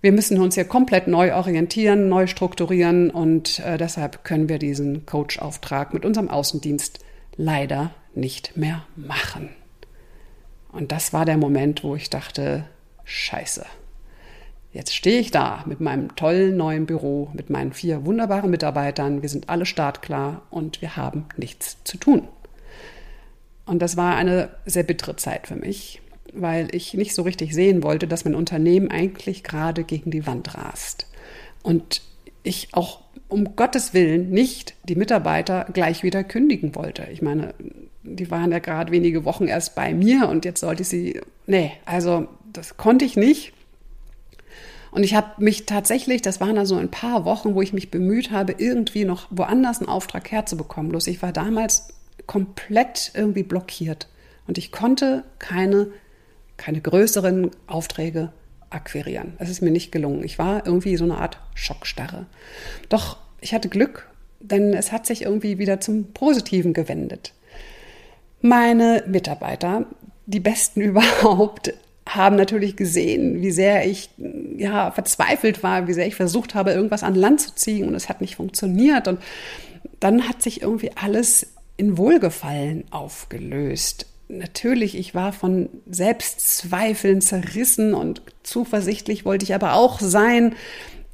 Wir 0.01 0.13
müssen 0.13 0.41
uns 0.41 0.55
hier 0.55 0.65
komplett 0.65 1.09
neu 1.09 1.35
orientieren, 1.35 2.09
neu 2.09 2.27
strukturieren 2.27 3.11
und 3.11 3.59
äh, 3.59 3.77
deshalb 3.77 4.25
können 4.25 4.49
wir 4.49 4.59
diesen 4.59 5.05
Coach-Auftrag 5.05 5.93
mit 5.93 6.07
unserem 6.07 6.31
Außendienst 6.31 7.01
leider 7.39 7.93
nicht 8.15 8.59
mehr 8.59 8.85
machen. 8.97 9.49
Und 10.71 10.93
das 10.93 11.15
war 11.15 11.25
der 11.25 11.39
Moment, 11.39 11.83
wo 11.83 11.97
ich 11.97 12.11
dachte, 12.11 12.67
scheiße. 13.05 13.65
Jetzt 14.71 14.95
stehe 14.95 15.21
ich 15.21 15.31
da 15.31 15.65
mit 15.67 15.81
meinem 15.81 16.15
tollen 16.15 16.59
neuen 16.59 16.85
Büro, 16.85 17.31
mit 17.33 17.49
meinen 17.49 17.73
vier 17.73 18.05
wunderbaren 18.05 18.51
Mitarbeitern. 18.51 19.23
Wir 19.23 19.31
sind 19.31 19.49
alle 19.49 19.65
startklar 19.65 20.43
und 20.51 20.83
wir 20.83 20.97
haben 20.97 21.25
nichts 21.39 21.79
zu 21.85 21.97
tun. 21.97 22.29
Und 23.65 23.81
das 23.81 23.97
war 23.97 24.17
eine 24.17 24.51
sehr 24.67 24.83
bittere 24.83 25.17
Zeit 25.17 25.47
für 25.47 25.57
mich, 25.57 26.03
weil 26.35 26.75
ich 26.75 26.93
nicht 26.95 27.15
so 27.15 27.23
richtig 27.23 27.55
sehen 27.55 27.83
wollte, 27.83 28.07
dass 28.07 28.25
mein 28.25 28.35
Unternehmen 28.35 28.91
eigentlich 28.91 29.43
gerade 29.43 29.85
gegen 29.85 30.11
die 30.11 30.27
Wand 30.27 30.55
rast. 30.55 31.07
Und 31.63 32.03
ich 32.43 32.69
auch 32.73 33.01
um 33.29 33.57
Gottes 33.57 33.95
Willen 33.95 34.31
nicht 34.31 34.75
die 34.85 34.97
Mitarbeiter 34.97 35.67
gleich 35.73 36.03
wieder 36.03 36.25
kündigen 36.25 36.75
wollte. 36.75 37.07
Ich 37.13 37.23
meine, 37.23 37.55
die 38.03 38.31
waren 38.31 38.53
ja 38.53 38.59
gerade 38.59 38.93
wenige 38.93 39.25
Wochen 39.25 39.47
erst 39.47 39.75
bei 39.75 39.93
mir 39.93 40.29
und 40.29 40.45
jetzt 40.45 40.61
sollte 40.61 40.83
ich 40.83 40.89
sie. 40.89 41.21
Nee, 41.47 41.73
also 41.85 42.29
das 42.53 42.77
konnte 42.77 43.05
ich 43.05 43.17
nicht. 43.17 43.53
Und 44.91 45.03
ich 45.03 45.15
habe 45.15 45.43
mich 45.43 45.67
tatsächlich, 45.67 46.23
das 46.23 46.41
waren 46.41 46.57
also 46.57 46.77
ein 46.77 46.91
paar 46.91 47.27
Wochen, 47.27 47.55
wo 47.55 47.61
ich 47.61 47.75
mich 47.75 47.91
bemüht 47.91 48.31
habe, 48.31 48.55
irgendwie 48.57 49.05
noch 49.05 49.27
woanders 49.31 49.81
einen 49.81 49.89
Auftrag 49.89 50.31
herzubekommen. 50.31 50.91
Bloß 50.91 51.07
ich 51.09 51.21
war 51.21 51.33
damals 51.33 51.89
komplett 52.27 53.13
irgendwie 53.15 53.43
blockiert 53.43 54.09
und 54.47 54.57
ich 54.59 54.73
konnte 54.73 55.25
keine 55.39 55.89
keine 56.59 56.83
größeren 56.83 57.53
Aufträge 57.67 58.33
akquirieren. 58.71 59.35
Das 59.39 59.49
ist 59.49 59.63
mir 59.63 59.71
nicht 59.71 59.93
gelungen. 59.93 60.25
Ich 60.25 60.39
war 60.39 60.67
irgendwie 60.67 60.97
so 60.97 61.05
eine 61.05 61.19
Art 61.19 61.39
Schockstarre. 61.55 62.27
Doch 62.89 63.19
ich 63.41 63.55
hatte 63.55 63.69
Glück, 63.69 64.09
denn 64.41 64.75
es 64.75 64.93
hat 64.93 65.07
sich 65.07 65.23
irgendwie 65.23 65.59
wieder 65.59 65.81
zum 65.81 66.13
Positiven 66.13 66.73
gewendet. 66.73 67.33
Meine 68.41 69.05
Mitarbeiter, 69.07 69.87
die 70.27 70.41
besten 70.41 70.81
überhaupt, 70.83 71.73
haben 72.07 72.37
natürlich 72.37 72.77
gesehen, 72.77 73.43
wie 73.43 73.51
sehr 73.51 73.87
ich 73.87 74.09
ja 74.57 74.91
verzweifelt 74.91 75.63
war, 75.63 75.89
wie 75.89 75.93
sehr 75.93 76.07
ich 76.07 76.15
versucht 76.15 76.55
habe, 76.55 76.73
irgendwas 76.73 77.03
an 77.03 77.15
Land 77.15 77.41
zu 77.43 77.55
ziehen 77.55 77.87
und 77.87 77.95
es 77.95 78.09
hat 78.09 78.23
nicht 78.23 78.37
funktioniert 78.37 79.09
und 79.09 79.21
dann 80.01 80.27
hat 80.27 80.41
sich 80.41 80.63
irgendwie 80.63 80.93
alles 80.95 81.49
in 81.77 81.99
Wohlgefallen 81.99 82.85
aufgelöst 82.91 84.07
natürlich, 84.29 84.97
ich 84.97 85.15
war 85.15 85.33
von 85.33 85.69
Selbstzweifeln 85.91 87.21
zerrissen 87.21 87.95
und 87.95 88.23
zuversichtlich 88.43 89.25
wollte 89.25 89.45
ich 89.45 89.55
aber 89.55 89.75
auch 89.75 90.01
sein. 90.01 90.55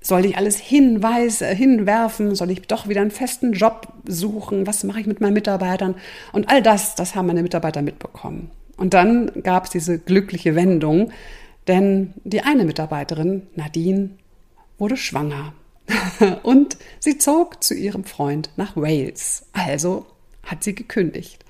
Soll 0.01 0.27
ich 0.27 0.37
alles 0.37 0.59
hinweisen, 0.59 1.49
hinwerfen? 1.57 2.35
Soll 2.35 2.51
ich 2.51 2.63
doch 2.63 2.89
wieder 2.89 3.01
einen 3.01 3.11
festen 3.11 3.53
Job 3.53 3.89
suchen? 4.07 4.67
Was 4.67 4.85
mache 4.85 5.01
ich 5.01 5.07
mit 5.07 5.21
meinen 5.21 5.33
Mitarbeitern? 5.33 5.95
Und 6.33 6.51
all 6.51 6.63
das, 6.63 6.95
das 6.95 7.15
haben 7.15 7.27
meine 7.27 7.43
Mitarbeiter 7.43 7.81
mitbekommen. 7.81 8.51
Und 8.77 8.93
dann 8.93 9.31
gab 9.43 9.65
es 9.65 9.71
diese 9.71 9.99
glückliche 9.99 10.55
Wendung, 10.55 11.11
denn 11.69 12.13
die 12.25 12.43
eine 12.43 12.65
Mitarbeiterin, 12.65 13.47
Nadine, 13.55 14.11
wurde 14.77 14.97
schwanger. 14.97 15.55
und 16.43 16.77
sie 16.99 17.19
zog 17.19 17.63
zu 17.63 17.75
ihrem 17.75 18.05
Freund 18.05 18.51
nach 18.57 18.77
Wales. 18.77 19.47
Also 19.53 20.07
hat 20.47 20.65
sie 20.65 20.75
gekündigt. 20.75 21.45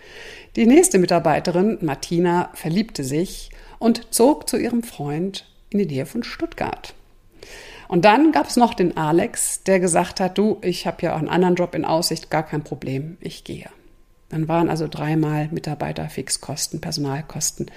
Die 0.57 0.67
nächste 0.67 0.99
Mitarbeiterin, 0.99 1.79
Martina, 1.81 2.51
verliebte 2.55 3.05
sich 3.05 3.51
und 3.79 4.15
zog 4.15 4.49
zu 4.49 4.57
ihrem 4.57 4.83
Freund 4.83 5.47
in 5.71 5.79
die 5.79 5.87
Nähe 5.87 6.07
von 6.07 6.23
Stuttgart. 6.23 6.95
Und 7.89 8.05
dann 8.05 8.33
gab 8.33 8.49
es 8.49 8.57
noch 8.57 8.75
den 8.75 8.97
Alex, 8.97 9.63
der 9.65 9.81
gesagt 9.81 10.21
hat, 10.21 10.39
du, 10.39 10.59
ich 10.63 10.87
habe 10.87 11.03
ja 11.03 11.15
auch 11.15 11.19
einen 11.19 11.29
anderen 11.29 11.57
Job 11.57 11.75
in 11.75 11.85
Aussicht, 11.85 12.31
gar 12.31 12.43
kein 12.43 12.65
Problem, 12.65 13.19
ich 13.21 13.45
gehe. 13.45 13.69
Dann 14.31 14.49
waren 14.49 14.71
also 14.71 14.89
dreimal 14.89 15.49
Mitarbeiterfixkosten, 15.51 16.81
Personalkosten, 16.81 17.71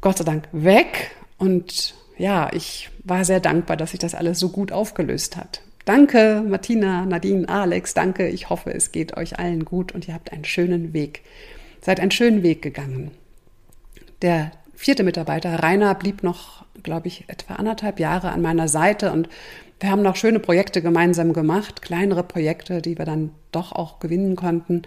Gott 0.00 0.18
sei 0.18 0.24
Dank 0.24 0.48
weg. 0.52 1.10
Und 1.38 1.94
ja, 2.16 2.50
ich 2.52 2.90
war 3.04 3.24
sehr 3.24 3.40
dankbar, 3.40 3.76
dass 3.76 3.90
sich 3.90 4.00
das 4.00 4.14
alles 4.14 4.38
so 4.38 4.48
gut 4.48 4.72
aufgelöst 4.72 5.36
hat. 5.36 5.60
Danke, 5.86 6.44
Martina, 6.46 7.06
Nadine, 7.06 7.48
Alex, 7.48 7.94
danke. 7.94 8.28
Ich 8.28 8.50
hoffe, 8.50 8.74
es 8.74 8.92
geht 8.92 9.16
euch 9.16 9.38
allen 9.38 9.64
gut 9.64 9.92
und 9.92 10.06
ihr 10.06 10.12
habt 10.12 10.32
einen 10.32 10.44
schönen 10.44 10.92
Weg 10.92 11.22
seid 11.86 12.00
einen 12.00 12.10
schönen 12.10 12.42
Weg 12.42 12.62
gegangen. 12.62 13.12
Der 14.22 14.50
vierte 14.74 15.04
Mitarbeiter, 15.04 15.62
Rainer, 15.62 15.94
blieb 15.94 16.24
noch, 16.24 16.64
glaube 16.82 17.06
ich, 17.06 17.28
etwa 17.28 17.54
anderthalb 17.54 18.00
Jahre 18.00 18.32
an 18.32 18.42
meiner 18.42 18.66
Seite 18.66 19.12
und 19.12 19.28
wir 19.78 19.90
haben 19.90 20.02
noch 20.02 20.16
schöne 20.16 20.40
Projekte 20.40 20.82
gemeinsam 20.82 21.32
gemacht, 21.32 21.82
kleinere 21.82 22.24
Projekte, 22.24 22.82
die 22.82 22.98
wir 22.98 23.04
dann 23.04 23.30
doch 23.52 23.70
auch 23.70 24.00
gewinnen 24.00 24.34
konnten. 24.34 24.82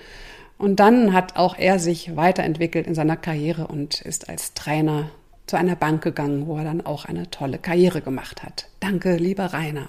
Und 0.57 0.81
dann 0.81 1.13
hat 1.13 1.37
auch 1.37 1.57
er 1.57 1.79
sich 1.79 2.17
weiterentwickelt 2.17 2.85
in 2.85 2.95
seiner 2.95 3.15
Karriere 3.15 3.67
und 3.67 4.01
ist 4.01 4.29
als 4.29 4.53
Trainer 4.55 5.09
zu 5.47 5.55
einer 5.55 5.77
Bank 5.77 6.03
gegangen, 6.03 6.47
wo 6.47 6.57
er 6.57 6.65
dann 6.65 6.85
auch 6.85 7.05
eine 7.05 7.31
tolle 7.31 7.59
Karriere 7.59 8.01
gemacht 8.01 8.43
hat. 8.43 8.67
Danke, 8.81 9.15
lieber 9.15 9.45
Rainer. 9.45 9.87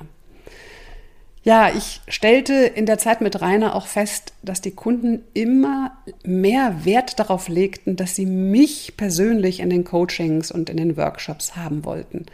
Ja, 1.43 1.71
ich 1.75 2.03
stellte 2.07 2.53
in 2.53 2.85
der 2.85 2.99
Zeit 2.99 3.23
mit 3.23 3.41
Rainer 3.41 3.75
auch 3.75 3.87
fest, 3.87 4.35
dass 4.43 4.61
die 4.61 4.73
Kunden 4.73 5.23
immer 5.33 5.93
mehr 6.23 6.85
Wert 6.85 7.19
darauf 7.19 7.49
legten, 7.49 7.97
dass 7.97 8.15
sie 8.15 8.27
mich 8.27 8.95
persönlich 8.99 9.61
in 9.61 9.71
den 9.71 9.85
Coachings 9.85 10.53
und 10.53 10.69
in 10.69 10.77
den 10.77 10.99
Workshops 10.99 11.57
haben 11.57 11.85
wollten. 11.87 12.27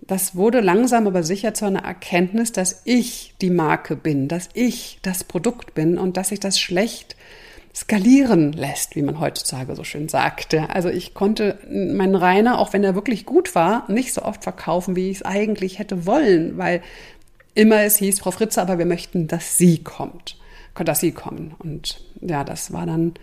Das 0.00 0.34
wurde 0.34 0.60
langsam 0.60 1.06
aber 1.06 1.22
sicher 1.22 1.52
zu 1.52 1.66
einer 1.66 1.84
Erkenntnis, 1.84 2.50
dass 2.50 2.80
ich 2.84 3.34
die 3.42 3.50
Marke 3.50 3.94
bin, 3.94 4.26
dass 4.26 4.48
ich 4.54 4.98
das 5.02 5.22
Produkt 5.22 5.74
bin 5.74 5.98
und 5.98 6.16
dass 6.16 6.30
sich 6.30 6.40
das 6.40 6.58
schlecht 6.58 7.16
skalieren 7.74 8.52
lässt, 8.52 8.96
wie 8.96 9.02
man 9.02 9.20
heutzutage 9.20 9.76
so 9.76 9.84
schön 9.84 10.08
sagt. 10.08 10.54
Also 10.54 10.88
ich 10.88 11.14
konnte 11.14 11.58
meinen 11.70 12.16
Rainer, 12.16 12.58
auch 12.58 12.72
wenn 12.72 12.82
er 12.82 12.94
wirklich 12.94 13.26
gut 13.26 13.54
war, 13.54 13.84
nicht 13.90 14.12
so 14.12 14.22
oft 14.22 14.42
verkaufen, 14.42 14.96
wie 14.96 15.10
ich 15.10 15.18
es 15.18 15.22
eigentlich 15.22 15.78
hätte 15.78 16.06
wollen, 16.06 16.58
weil 16.58 16.82
immer 17.54 17.82
es 17.82 17.96
hieß, 17.96 18.20
Frau 18.20 18.30
Fritze, 18.30 18.62
aber 18.62 18.78
wir 18.78 18.86
möchten, 18.86 19.28
dass 19.28 19.58
sie 19.58 19.82
kommt, 19.82 20.36
dass 20.74 21.00
sie 21.00 21.12
kommen. 21.12 21.54
Und 21.58 22.00
ja, 22.20 22.44
das 22.44 22.72
war 22.72 22.86
dann, 22.86 23.14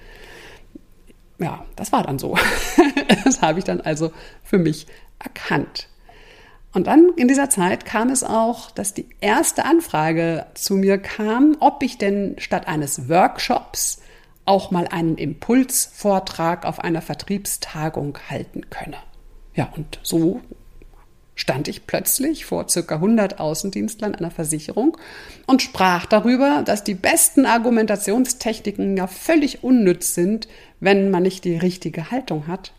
ja, 1.40 1.66
das 1.76 1.92
war 1.92 2.04
dann 2.04 2.20
so. 2.20 2.38
das 3.24 3.42
habe 3.42 3.60
ich 3.60 3.66
dann 3.66 3.82
also 3.82 4.12
für 4.44 4.58
mich 4.58 4.88
erkannt. 5.20 5.88
Und 6.74 6.88
dann 6.88 7.10
in 7.16 7.28
dieser 7.28 7.50
Zeit 7.50 7.86
kam 7.86 8.10
es 8.10 8.24
auch, 8.24 8.70
dass 8.72 8.94
die 8.94 9.08
erste 9.20 9.66
Anfrage 9.66 10.46
zu 10.54 10.76
mir 10.76 11.00
kam, 11.00 11.58
ob 11.60 11.82
ich 11.82 11.98
denn 11.98 12.36
statt 12.38 12.68
eines 12.68 13.10
Workshops 13.10 14.02
auch 14.46 14.72
mal 14.72 14.88
einen 14.88 15.18
Impulsvortrag 15.18 16.66
auf 16.66 16.80
einer 16.80 17.02
Vertriebstagung 17.02 18.18
halten 18.30 18.70
könne. 18.70 18.98
Ja, 19.56 19.70
und 19.76 20.00
so 20.04 20.42
stand 21.38 21.68
ich 21.68 21.88
plötzlich 21.88 22.46
vor 22.46 22.68
circa 22.68 22.96
100 22.96 23.40
Außendienstlern 23.40 24.16
einer 24.16 24.32
Versicherung 24.32 24.98
und 25.46 25.62
sprach 25.62 26.06
darüber, 26.06 26.64
dass 26.66 26.84
die 26.84 26.96
besten 26.96 27.46
Argumentationstechniken 27.46 28.98
ja 28.98 29.08
völlig 29.08 29.64
unnütz 29.64 30.14
sind, 30.14 30.50
wenn 30.82 31.10
man 31.10 31.24
nicht 31.24 31.46
die 31.46 31.56
richtige 31.56 32.12
Haltung 32.12 32.48
hat. 32.48 32.74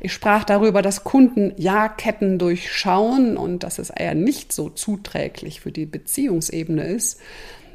Ich 0.00 0.12
sprach 0.12 0.44
darüber, 0.44 0.80
dass 0.80 1.02
Kunden 1.02 1.52
Ja-Ketten 1.56 2.38
durchschauen 2.38 3.36
und 3.36 3.64
dass 3.64 3.80
es 3.80 3.90
eher 3.90 4.14
nicht 4.14 4.52
so 4.52 4.70
zuträglich 4.70 5.60
für 5.60 5.72
die 5.72 5.84
Beziehungsebene 5.84 6.84
ist. 6.84 7.20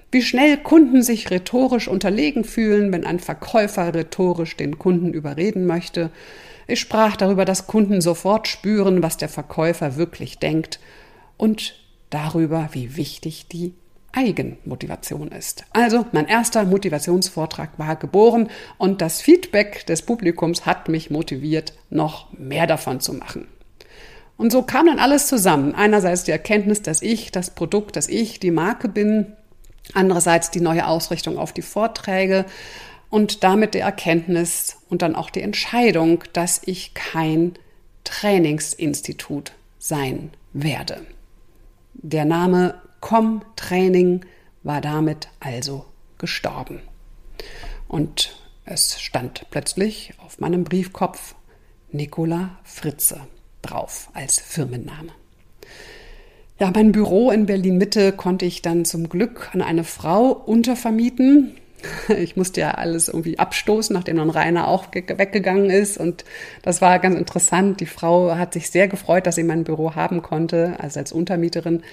Wie 0.09 0.21
schnell 0.21 0.55
Kunden 0.57 1.03
sich 1.03 1.29
rhetorisch 1.29 1.89
unterlegen 1.89 2.45
fühlen, 2.45 2.93
wenn 2.93 3.05
ein 3.05 3.19
Verkäufer 3.19 3.93
rhetorisch 3.93 4.55
den 4.55 4.79
Kunden 4.79 5.13
überreden 5.13 5.67
möchte 5.67 6.09
ich 6.69 6.79
sprach 6.79 7.15
darüber, 7.15 7.45
dass 7.45 7.67
Kunden 7.67 8.01
sofort 8.01 8.47
spüren, 8.47 9.03
was 9.03 9.17
der 9.17 9.29
Verkäufer 9.29 9.95
wirklich 9.95 10.39
denkt 10.39 10.79
und 11.37 11.75
darüber, 12.09 12.69
wie 12.71 12.95
wichtig 12.95 13.47
die 13.47 13.73
Eigenmotivation 14.11 15.29
ist. 15.29 15.63
Also 15.71 16.05
mein 16.11 16.27
erster 16.27 16.63
Motivationsvortrag 16.63 17.77
war 17.77 17.95
geboren 17.95 18.49
und 18.77 19.01
das 19.01 19.21
Feedback 19.21 19.85
des 19.85 20.01
Publikums 20.01 20.65
hat 20.65 20.89
mich 20.89 21.11
motiviert, 21.11 21.73
noch 21.89 22.31
mehr 22.33 22.65
davon 22.65 22.99
zu 22.99 23.13
machen. 23.13 23.47
Und 24.37 24.51
so 24.51 24.61
kam 24.61 24.87
dann 24.87 24.99
alles 24.99 25.27
zusammen. 25.27 25.75
Einerseits 25.75 26.23
die 26.23 26.31
Erkenntnis, 26.31 26.81
dass 26.81 27.01
ich 27.01 27.31
das 27.31 27.51
Produkt, 27.51 27.95
dass 27.97 28.07
ich 28.07 28.39
die 28.39 28.51
Marke 28.51 28.87
bin, 28.87 29.33
andererseits 29.93 30.49
die 30.49 30.61
neue 30.61 30.87
Ausrichtung 30.87 31.37
auf 31.37 31.51
die 31.51 31.61
Vorträge, 31.61 32.45
und 33.09 33.43
damit 33.43 33.73
die 33.73 33.79
Erkenntnis 33.79 34.77
und 34.89 35.01
dann 35.01 35.15
auch 35.15 35.29
die 35.29 35.41
Entscheidung, 35.41 36.23
dass 36.33 36.61
ich 36.65 36.93
kein 36.93 37.53
Trainingsinstitut 38.03 39.53
sein 39.77 40.31
werde. 40.53 41.05
Der 41.93 42.25
Name 42.25 42.81
Com 43.01 43.43
Training 43.55 44.25
war 44.63 44.81
damit 44.81 45.29
also 45.39 45.85
gestorben. 46.17 46.81
Und 47.87 48.35
es 48.65 48.99
stand 48.99 49.47
plötzlich 49.49 50.13
auf 50.19 50.39
meinem 50.39 50.63
Briefkopf 50.63 51.35
Nicola 51.91 52.57
Fritze 52.63 53.21
drauf 53.61 54.09
als 54.13 54.39
Firmenname. 54.39 55.11
Ja, 56.59 56.71
mein 56.75 56.91
Büro 56.91 57.31
in 57.31 57.45
Berlin 57.45 57.77
Mitte 57.77 58.11
konnte 58.11 58.45
ich 58.45 58.61
dann 58.61 58.83
zum 58.85 59.07
Glück 59.09 59.49
an 59.53 59.61
eine 59.61 59.85
Frau 59.85 60.31
untervermieten, 60.31 61.55
Ich 62.09 62.35
musste 62.35 62.61
ja 62.61 62.71
alles 62.71 63.07
irgendwie 63.07 63.39
abstoßen, 63.39 63.93
nachdem 63.93 64.17
dann 64.17 64.29
Rainer 64.29 64.67
auch 64.67 64.87
weggegangen 64.93 65.69
ist. 65.69 65.97
Und 65.97 66.25
das 66.61 66.81
war 66.81 66.99
ganz 66.99 67.15
interessant. 67.15 67.79
Die 67.79 67.85
Frau 67.85 68.35
hat 68.35 68.53
sich 68.53 68.69
sehr 68.69 68.87
gefreut, 68.87 69.27
dass 69.27 69.35
sie 69.35 69.43
mein 69.43 69.63
Büro 69.63 69.95
haben 69.95 70.21
konnte, 70.21 70.75
also 70.79 70.99
als 70.99 71.11
Untermieterin. 71.11 71.83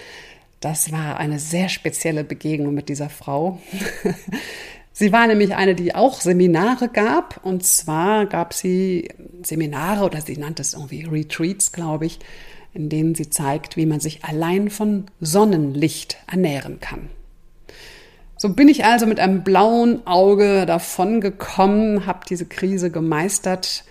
Das 0.60 0.90
war 0.90 1.18
eine 1.18 1.38
sehr 1.38 1.68
spezielle 1.68 2.24
Begegnung 2.24 2.74
mit 2.74 2.88
dieser 2.88 3.10
Frau. 3.10 3.60
Sie 4.98 5.12
war 5.12 5.26
nämlich 5.26 5.54
eine, 5.54 5.74
die 5.74 5.94
auch 5.94 6.22
Seminare 6.22 6.88
gab. 6.88 7.44
Und 7.44 7.66
zwar 7.66 8.24
gab 8.24 8.54
sie 8.54 9.10
Seminare 9.42 10.06
oder 10.06 10.22
sie 10.22 10.38
nannte 10.38 10.62
es 10.62 10.72
irgendwie 10.72 11.04
Retreats, 11.04 11.70
glaube 11.72 12.06
ich, 12.06 12.18
in 12.72 12.88
denen 12.88 13.14
sie 13.14 13.28
zeigt, 13.28 13.76
wie 13.76 13.84
man 13.84 14.00
sich 14.00 14.24
allein 14.24 14.70
von 14.70 15.04
Sonnenlicht 15.20 16.16
ernähren 16.26 16.80
kann. 16.80 17.10
So 18.38 18.50
bin 18.50 18.68
ich 18.68 18.84
also 18.84 19.06
mit 19.06 19.18
einem 19.18 19.44
blauen 19.44 20.06
Auge 20.06 20.66
davongekommen, 20.66 22.04
habe 22.04 22.26
diese 22.28 22.44
Krise 22.44 22.90
gemeistert. 22.90 23.84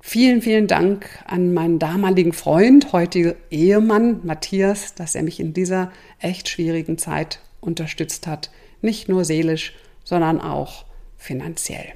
Vielen, 0.00 0.40
vielen 0.40 0.66
Dank 0.66 1.06
an 1.26 1.52
meinen 1.52 1.78
damaligen 1.78 2.32
Freund, 2.32 2.92
heutigen 2.92 3.34
Ehemann 3.50 4.20
Matthias, 4.24 4.94
dass 4.94 5.14
er 5.14 5.22
mich 5.22 5.38
in 5.38 5.52
dieser 5.52 5.92
echt 6.18 6.48
schwierigen 6.48 6.96
Zeit 6.96 7.40
unterstützt 7.60 8.26
hat. 8.26 8.50
Nicht 8.80 9.08
nur 9.08 9.24
seelisch, 9.24 9.74
sondern 10.02 10.40
auch 10.40 10.86
finanziell. 11.18 11.92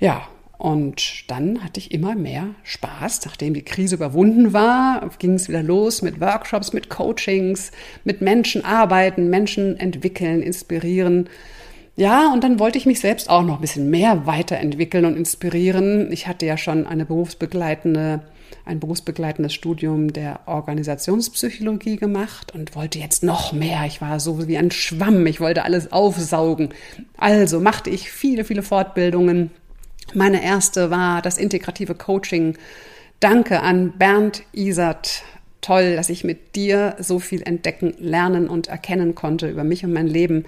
Ja, 0.00 0.28
Und 0.58 1.28
dann 1.28 1.62
hatte 1.64 1.80
ich 1.80 1.92
immer 1.92 2.14
mehr 2.14 2.54
Spaß. 2.62 3.24
Nachdem 3.24 3.54
die 3.54 3.62
Krise 3.62 3.96
überwunden 3.96 4.52
war, 4.52 5.08
ging 5.18 5.34
es 5.34 5.48
wieder 5.48 5.62
los 5.62 6.02
mit 6.02 6.20
Workshops, 6.20 6.72
mit 6.72 6.88
Coachings, 6.88 7.72
mit 8.04 8.20
Menschen 8.20 8.64
arbeiten, 8.64 9.30
Menschen 9.30 9.78
entwickeln, 9.78 10.42
inspirieren. 10.42 11.28
Ja, 11.96 12.32
und 12.32 12.42
dann 12.42 12.58
wollte 12.58 12.78
ich 12.78 12.86
mich 12.86 12.98
selbst 12.98 13.30
auch 13.30 13.42
noch 13.42 13.56
ein 13.56 13.60
bisschen 13.60 13.88
mehr 13.88 14.26
weiterentwickeln 14.26 15.04
und 15.04 15.16
inspirieren. 15.16 16.10
Ich 16.10 16.26
hatte 16.26 16.44
ja 16.44 16.56
schon 16.56 16.86
eine 16.86 17.04
berufsbegleitende, 17.04 18.20
ein 18.64 18.80
berufsbegleitendes 18.80 19.54
Studium 19.54 20.12
der 20.12 20.40
Organisationspsychologie 20.46 21.96
gemacht 21.96 22.52
und 22.52 22.74
wollte 22.74 22.98
jetzt 22.98 23.22
noch 23.22 23.52
mehr. 23.52 23.84
Ich 23.86 24.00
war 24.00 24.18
so 24.18 24.48
wie 24.48 24.58
ein 24.58 24.72
Schwamm. 24.72 25.26
Ich 25.26 25.40
wollte 25.40 25.64
alles 25.64 25.92
aufsaugen. 25.92 26.70
Also 27.16 27.60
machte 27.60 27.90
ich 27.90 28.10
viele, 28.10 28.44
viele 28.44 28.62
Fortbildungen. 28.62 29.50
Meine 30.12 30.44
erste 30.44 30.90
war 30.90 31.22
das 31.22 31.38
integrative 31.38 31.94
Coaching. 31.94 32.58
Danke 33.20 33.60
an 33.60 33.96
Bernd 33.96 34.42
Isert. 34.52 35.22
Toll, 35.60 35.96
dass 35.96 36.10
ich 36.10 36.24
mit 36.24 36.56
dir 36.56 36.94
so 36.98 37.18
viel 37.18 37.42
entdecken, 37.42 37.94
lernen 37.98 38.48
und 38.48 38.66
erkennen 38.66 39.14
konnte 39.14 39.48
über 39.48 39.64
mich 39.64 39.82
und 39.84 39.94
mein 39.94 40.06
Leben. 40.06 40.44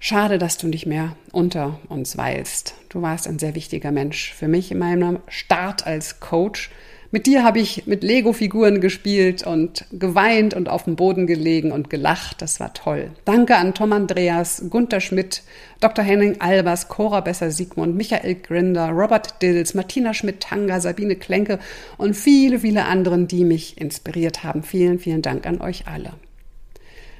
Schade, 0.00 0.38
dass 0.38 0.56
du 0.56 0.68
nicht 0.68 0.86
mehr 0.86 1.16
unter 1.32 1.80
uns 1.88 2.16
weilst. 2.16 2.74
Du 2.88 3.02
warst 3.02 3.26
ein 3.26 3.38
sehr 3.38 3.54
wichtiger 3.54 3.90
Mensch 3.90 4.32
für 4.32 4.48
mich 4.48 4.70
in 4.70 4.78
meinem 4.78 5.18
Start 5.28 5.86
als 5.86 6.20
Coach. 6.20 6.70
Mit 7.10 7.26
dir 7.26 7.42
habe 7.42 7.58
ich 7.58 7.86
mit 7.86 8.02
Lego-Figuren 8.04 8.82
gespielt 8.82 9.42
und 9.46 9.86
geweint 9.90 10.52
und 10.52 10.68
auf 10.68 10.84
dem 10.84 10.94
Boden 10.94 11.26
gelegen 11.26 11.72
und 11.72 11.88
gelacht. 11.88 12.42
Das 12.42 12.60
war 12.60 12.74
toll. 12.74 13.12
Danke 13.24 13.56
an 13.56 13.72
Tom 13.72 13.94
Andreas, 13.94 14.64
Gunther 14.68 15.00
Schmidt, 15.00 15.42
Dr. 15.80 16.04
Henning 16.04 16.42
Albers, 16.42 16.88
Cora 16.88 17.20
Besser-Siegmund, 17.20 17.96
Michael 17.96 18.34
Grinder, 18.34 18.90
Robert 18.90 19.40
Dills, 19.40 19.72
Martina 19.72 20.12
Schmidt-Tanga, 20.12 20.80
Sabine 20.80 21.16
Klenke 21.16 21.58
und 21.96 22.14
viele, 22.14 22.58
viele 22.58 22.84
anderen, 22.84 23.26
die 23.26 23.46
mich 23.46 23.80
inspiriert 23.80 24.44
haben. 24.44 24.62
Vielen, 24.62 24.98
vielen 24.98 25.22
Dank 25.22 25.46
an 25.46 25.62
euch 25.62 25.86
alle. 25.86 26.12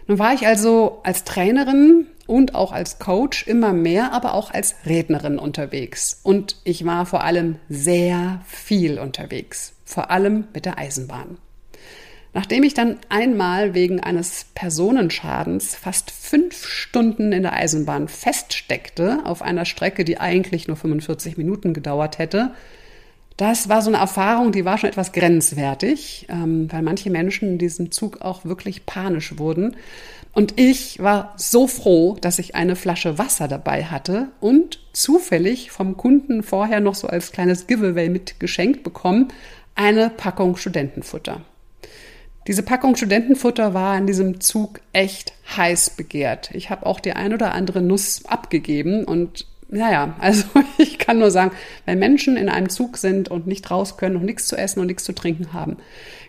Nun 0.06 0.18
war 0.18 0.34
ich 0.34 0.46
also 0.46 1.00
als 1.02 1.24
Trainerin 1.24 2.06
und 2.26 2.54
auch 2.54 2.72
als 2.72 2.98
Coach 2.98 3.46
immer 3.46 3.72
mehr, 3.72 4.12
aber 4.12 4.34
auch 4.34 4.50
als 4.50 4.74
Rednerin 4.84 5.38
unterwegs. 5.38 6.20
Und 6.22 6.56
ich 6.64 6.84
war 6.84 7.06
vor 7.06 7.24
allem 7.24 7.56
sehr 7.70 8.42
viel 8.46 8.98
unterwegs, 8.98 9.72
vor 9.88 10.10
allem 10.10 10.44
mit 10.52 10.66
der 10.66 10.78
Eisenbahn. 10.78 11.38
Nachdem 12.34 12.62
ich 12.62 12.74
dann 12.74 12.98
einmal 13.08 13.72
wegen 13.72 14.00
eines 14.00 14.46
Personenschadens 14.54 15.74
fast 15.74 16.10
fünf 16.10 16.66
Stunden 16.66 17.32
in 17.32 17.42
der 17.42 17.54
Eisenbahn 17.54 18.06
feststeckte, 18.06 19.20
auf 19.24 19.40
einer 19.40 19.64
Strecke, 19.64 20.04
die 20.04 20.20
eigentlich 20.20 20.68
nur 20.68 20.76
45 20.76 21.38
Minuten 21.38 21.72
gedauert 21.72 22.18
hätte, 22.18 22.52
das 23.38 23.68
war 23.68 23.82
so 23.82 23.88
eine 23.88 23.98
Erfahrung, 23.98 24.52
die 24.52 24.64
war 24.64 24.78
schon 24.78 24.90
etwas 24.90 25.12
grenzwertig, 25.12 26.26
ähm, 26.28 26.70
weil 26.70 26.82
manche 26.82 27.08
Menschen 27.08 27.50
in 27.50 27.58
diesem 27.58 27.92
Zug 27.92 28.20
auch 28.20 28.44
wirklich 28.44 28.84
panisch 28.84 29.38
wurden. 29.38 29.76
Und 30.32 30.60
ich 30.60 30.98
war 31.00 31.34
so 31.36 31.66
froh, 31.66 32.16
dass 32.20 32.38
ich 32.40 32.56
eine 32.56 32.76
Flasche 32.76 33.16
Wasser 33.16 33.48
dabei 33.48 33.84
hatte 33.84 34.28
und 34.40 34.80
zufällig 34.92 35.70
vom 35.70 35.96
Kunden 35.96 36.42
vorher 36.42 36.80
noch 36.80 36.96
so 36.96 37.06
als 37.06 37.32
kleines 37.32 37.66
Giveaway 37.68 38.08
mitgeschenkt 38.08 38.82
bekommen, 38.82 39.28
eine 39.78 40.10
Packung 40.10 40.56
Studentenfutter. 40.56 41.40
Diese 42.48 42.62
Packung 42.62 42.96
Studentenfutter 42.96 43.74
war 43.74 43.96
in 43.96 44.06
diesem 44.06 44.40
Zug 44.40 44.80
echt 44.92 45.32
heiß 45.56 45.90
begehrt. 45.90 46.50
Ich 46.52 46.70
habe 46.70 46.84
auch 46.84 46.98
die 46.98 47.12
ein 47.12 47.32
oder 47.32 47.52
andere 47.54 47.80
Nuss 47.80 48.24
abgegeben 48.26 49.04
und 49.04 49.46
naja, 49.68 50.16
also 50.20 50.44
ich 50.78 50.98
kann 50.98 51.20
nur 51.20 51.30
sagen, 51.30 51.52
wenn 51.86 52.00
Menschen 52.00 52.36
in 52.36 52.48
einem 52.48 52.70
Zug 52.70 52.96
sind 52.96 53.30
und 53.30 53.46
nicht 53.46 53.70
raus 53.70 53.96
können 53.96 54.16
und 54.16 54.24
nichts 54.24 54.48
zu 54.48 54.56
essen 54.56 54.80
und 54.80 54.88
nichts 54.88 55.04
zu 55.04 55.14
trinken 55.14 55.52
haben, 55.52 55.76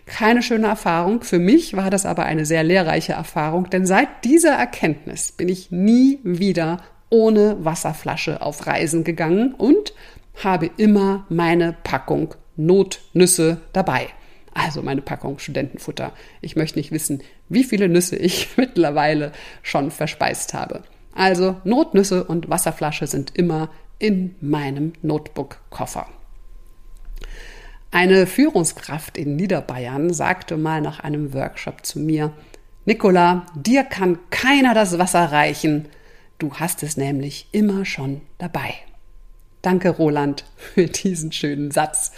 keine 0.06 0.42
schöne 0.42 0.68
Erfahrung. 0.68 1.22
Für 1.22 1.40
mich 1.40 1.76
war 1.76 1.90
das 1.90 2.06
aber 2.06 2.26
eine 2.26 2.46
sehr 2.46 2.62
lehrreiche 2.62 3.14
Erfahrung, 3.14 3.68
denn 3.68 3.84
seit 3.84 4.24
dieser 4.24 4.52
Erkenntnis 4.52 5.32
bin 5.32 5.48
ich 5.48 5.72
nie 5.72 6.20
wieder 6.22 6.82
ohne 7.08 7.64
Wasserflasche 7.64 8.42
auf 8.42 8.68
Reisen 8.68 9.02
gegangen 9.02 9.54
und 9.54 9.92
habe 10.36 10.70
immer 10.76 11.26
meine 11.28 11.74
Packung 11.82 12.34
Notnüsse 12.66 13.60
dabei. 13.72 14.08
Also 14.52 14.82
meine 14.82 15.02
Packung 15.02 15.38
Studentenfutter. 15.38 16.12
Ich 16.40 16.56
möchte 16.56 16.78
nicht 16.78 16.92
wissen, 16.92 17.22
wie 17.48 17.64
viele 17.64 17.88
Nüsse 17.88 18.16
ich 18.16 18.48
mittlerweile 18.56 19.32
schon 19.62 19.90
verspeist 19.90 20.54
habe. 20.54 20.82
Also 21.14 21.56
Notnüsse 21.64 22.24
und 22.24 22.50
Wasserflasche 22.50 23.06
sind 23.06 23.36
immer 23.36 23.70
in 23.98 24.34
meinem 24.40 24.92
Notebook-Koffer. 25.02 26.06
Eine 27.92 28.26
Führungskraft 28.26 29.18
in 29.18 29.34
Niederbayern 29.34 30.12
sagte 30.12 30.56
mal 30.56 30.80
nach 30.80 31.00
einem 31.00 31.34
Workshop 31.34 31.84
zu 31.84 31.98
mir, 31.98 32.32
Nicola, 32.84 33.46
dir 33.54 33.84
kann 33.84 34.18
keiner 34.30 34.74
das 34.74 34.98
Wasser 34.98 35.32
reichen. 35.32 35.88
Du 36.38 36.54
hast 36.54 36.82
es 36.82 36.96
nämlich 36.96 37.48
immer 37.52 37.84
schon 37.84 38.22
dabei. 38.38 38.74
Danke, 39.60 39.90
Roland, 39.90 40.44
für 40.56 40.86
diesen 40.86 41.32
schönen 41.32 41.70
Satz. 41.70 42.12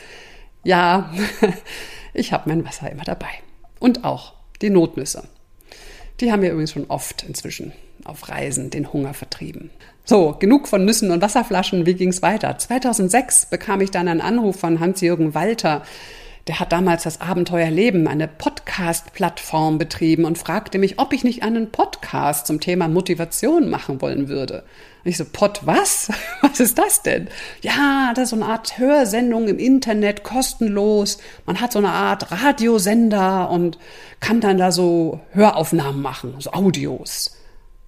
Ja, 0.64 1.12
ich 2.14 2.32
habe 2.32 2.48
mein 2.48 2.64
Wasser 2.64 2.90
immer 2.90 3.04
dabei. 3.04 3.30
Und 3.78 4.04
auch 4.04 4.34
die 4.60 4.70
Notnüsse. 4.70 5.24
Die 6.20 6.30
haben 6.30 6.42
wir 6.42 6.52
übrigens 6.52 6.72
schon 6.72 6.86
oft 6.88 7.24
inzwischen 7.24 7.72
auf 8.04 8.28
Reisen 8.28 8.70
den 8.70 8.92
Hunger 8.92 9.14
vertrieben. 9.14 9.70
So, 10.04 10.36
genug 10.38 10.66
von 10.66 10.84
Nüssen 10.84 11.10
und 11.10 11.22
Wasserflaschen. 11.22 11.86
Wie 11.86 11.94
ging's 11.94 12.22
weiter? 12.22 12.58
2006 12.58 13.46
bekam 13.46 13.80
ich 13.80 13.90
dann 13.90 14.08
einen 14.08 14.20
Anruf 14.20 14.58
von 14.58 14.80
Hans-Jürgen 14.80 15.34
Walter. 15.34 15.82
Der 16.48 16.58
hat 16.58 16.72
damals 16.72 17.04
das 17.04 17.20
Abenteuer 17.20 17.70
Leben, 17.70 18.08
eine 18.08 18.26
Podcast-Plattform 18.26 19.78
betrieben 19.78 20.24
und 20.24 20.38
fragte 20.38 20.78
mich, 20.78 20.98
ob 20.98 21.12
ich 21.12 21.22
nicht 21.22 21.44
einen 21.44 21.70
Podcast 21.70 22.48
zum 22.48 22.58
Thema 22.58 22.88
Motivation 22.88 23.70
machen 23.70 24.00
wollen 24.02 24.28
würde. 24.28 24.64
Und 25.04 25.10
ich 25.10 25.18
so, 25.18 25.24
Pod 25.24 25.60
was? 25.66 26.10
Was 26.42 26.58
ist 26.58 26.78
das 26.78 27.02
denn? 27.02 27.28
Ja, 27.60 28.12
das 28.16 28.24
ist 28.24 28.30
so 28.30 28.36
eine 28.36 28.46
Art 28.46 28.76
Hörsendung 28.76 29.46
im 29.46 29.60
Internet, 29.60 30.24
kostenlos. 30.24 31.18
Man 31.46 31.60
hat 31.60 31.70
so 31.70 31.78
eine 31.78 31.90
Art 31.90 32.32
Radiosender 32.32 33.48
und 33.48 33.78
kann 34.18 34.40
dann 34.40 34.58
da 34.58 34.72
so 34.72 35.20
Höraufnahmen 35.30 36.02
machen, 36.02 36.34
so 36.40 36.50
Audios. 36.52 37.36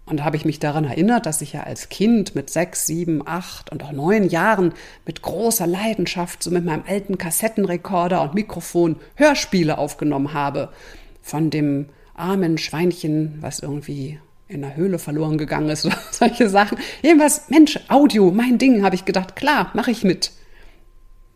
Und 0.06 0.20
da 0.20 0.24
habe 0.24 0.36
ich 0.36 0.44
mich 0.44 0.58
daran 0.58 0.84
erinnert, 0.84 1.24
dass 1.24 1.40
ich 1.40 1.54
ja 1.54 1.62
als 1.62 1.88
Kind 1.88 2.34
mit 2.34 2.50
sechs, 2.50 2.86
sieben, 2.86 3.26
acht 3.26 3.72
und 3.72 3.82
auch 3.82 3.92
neun 3.92 4.28
Jahren 4.28 4.74
mit 5.06 5.22
großer 5.22 5.66
Leidenschaft 5.66 6.42
so 6.42 6.50
mit 6.50 6.64
meinem 6.64 6.84
alten 6.86 7.16
Kassettenrekorder 7.16 8.20
und 8.20 8.34
Mikrofon 8.34 8.96
Hörspiele 9.14 9.78
aufgenommen 9.78 10.34
habe. 10.34 10.70
Von 11.22 11.48
dem 11.48 11.86
armen 12.14 12.58
Schweinchen, 12.58 13.38
was 13.40 13.60
irgendwie 13.60 14.18
in 14.46 14.60
der 14.60 14.76
Höhle 14.76 14.98
verloren 14.98 15.38
gegangen 15.38 15.70
ist, 15.70 15.88
solche 16.10 16.50
Sachen. 16.50 16.78
Jedenfalls, 17.02 17.48
Mensch, 17.48 17.78
Audio, 17.88 18.30
mein 18.30 18.58
Ding, 18.58 18.84
habe 18.84 18.94
ich 18.94 19.06
gedacht, 19.06 19.36
klar, 19.36 19.70
mache 19.72 19.90
ich 19.90 20.04
mit. 20.04 20.32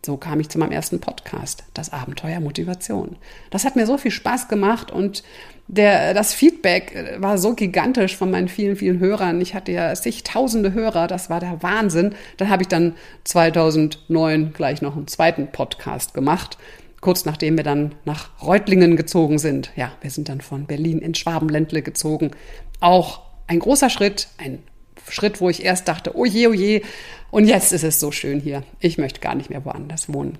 So 0.05 0.15
kam 0.15 0.39
ich 0.39 0.47
zu 0.47 0.59
meinem 0.59 0.71
ersten 0.71 1.01
Podcast, 1.01 1.63
das 1.73 1.91
Abenteuer 1.91 2.39
Motivation. 2.39 3.17
Das 3.49 3.65
hat 3.65 3.75
mir 3.75 3.85
so 3.85 3.97
viel 3.97 4.11
Spaß 4.11 4.47
gemacht 4.47 4.91
und 4.91 5.23
der, 5.71 6.15
das 6.15 6.33
Feedback 6.33 7.17
war 7.19 7.37
so 7.37 7.53
gigantisch 7.53 8.17
von 8.17 8.31
meinen 8.31 8.47
vielen, 8.47 8.75
vielen 8.75 8.99
Hörern. 8.99 9.39
Ich 9.39 9.53
hatte 9.53 9.71
ja 9.71 9.93
zigtausende 9.93 10.73
Hörer, 10.73 11.05
das 11.05 11.29
war 11.29 11.39
der 11.39 11.61
Wahnsinn. 11.61 12.15
Dann 12.37 12.49
habe 12.49 12.63
ich 12.63 12.67
dann 12.67 12.95
2009 13.25 14.53
gleich 14.53 14.81
noch 14.81 14.97
einen 14.97 15.07
zweiten 15.07 15.51
Podcast 15.51 16.15
gemacht, 16.15 16.57
kurz 17.01 17.25
nachdem 17.25 17.55
wir 17.55 17.63
dann 17.63 17.93
nach 18.03 18.41
Reutlingen 18.41 18.95
gezogen 18.95 19.37
sind. 19.37 19.71
Ja, 19.75 19.91
wir 20.01 20.09
sind 20.09 20.27
dann 20.27 20.41
von 20.41 20.65
Berlin 20.65 20.99
ins 20.99 21.19
Schwabenländle 21.19 21.83
gezogen. 21.83 22.31
Auch 22.79 23.21
ein 23.45 23.59
großer 23.59 23.91
Schritt, 23.91 24.27
ein 24.39 24.63
Schritt, 25.07 25.39
wo 25.39 25.49
ich 25.49 25.63
erst 25.63 25.87
dachte, 25.87 26.15
oh 26.15 26.25
je, 26.25 26.47
oh 26.47 26.53
je, 26.53 26.81
und 27.29 27.45
jetzt 27.45 27.73
ist 27.73 27.83
es 27.83 27.99
so 27.99 28.11
schön 28.11 28.39
hier. 28.39 28.63
Ich 28.79 28.97
möchte 28.97 29.21
gar 29.21 29.35
nicht 29.35 29.51
mehr 29.51 29.63
woanders 29.65 30.11
wohnen. 30.11 30.39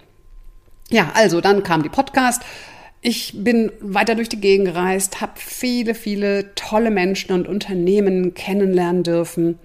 Ja, 0.89 1.11
also 1.13 1.39
dann 1.39 1.61
kam 1.61 1.83
die 1.83 1.89
Podcast. 1.89 2.41
Ich 3.01 3.33
bin 3.43 3.71
weiter 3.79 4.15
durch 4.15 4.27
die 4.27 4.41
Gegend 4.41 4.67
gereist, 4.67 5.21
habe 5.21 5.33
viele, 5.35 5.95
viele 5.95 6.53
tolle 6.55 6.91
Menschen 6.91 7.31
und 7.31 7.47
Unternehmen 7.47 8.33
kennenlernen 8.33 9.03
dürfen. 9.03 9.57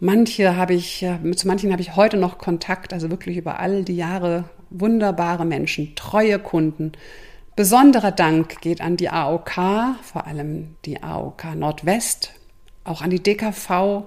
Manche 0.00 0.56
habe 0.56 0.72
ich, 0.72 1.06
zu 1.36 1.46
manchen 1.46 1.72
habe 1.72 1.82
ich 1.82 1.94
heute 1.94 2.16
noch 2.16 2.38
Kontakt, 2.38 2.92
also 2.94 3.10
wirklich 3.10 3.36
über 3.36 3.60
all 3.60 3.84
die 3.84 3.96
Jahre 3.96 4.44
wunderbare 4.70 5.44
Menschen, 5.44 5.94
treue 5.94 6.38
Kunden. 6.38 6.92
Besonderer 7.54 8.12
Dank 8.12 8.60
geht 8.62 8.80
an 8.80 8.96
die 8.96 9.10
AOK, 9.10 9.52
vor 10.02 10.26
allem 10.26 10.76
die 10.86 11.02
AOK 11.02 11.54
Nordwest, 11.54 12.32
auch 12.82 13.02
an 13.02 13.10
die 13.10 13.22
DKV, 13.22 14.04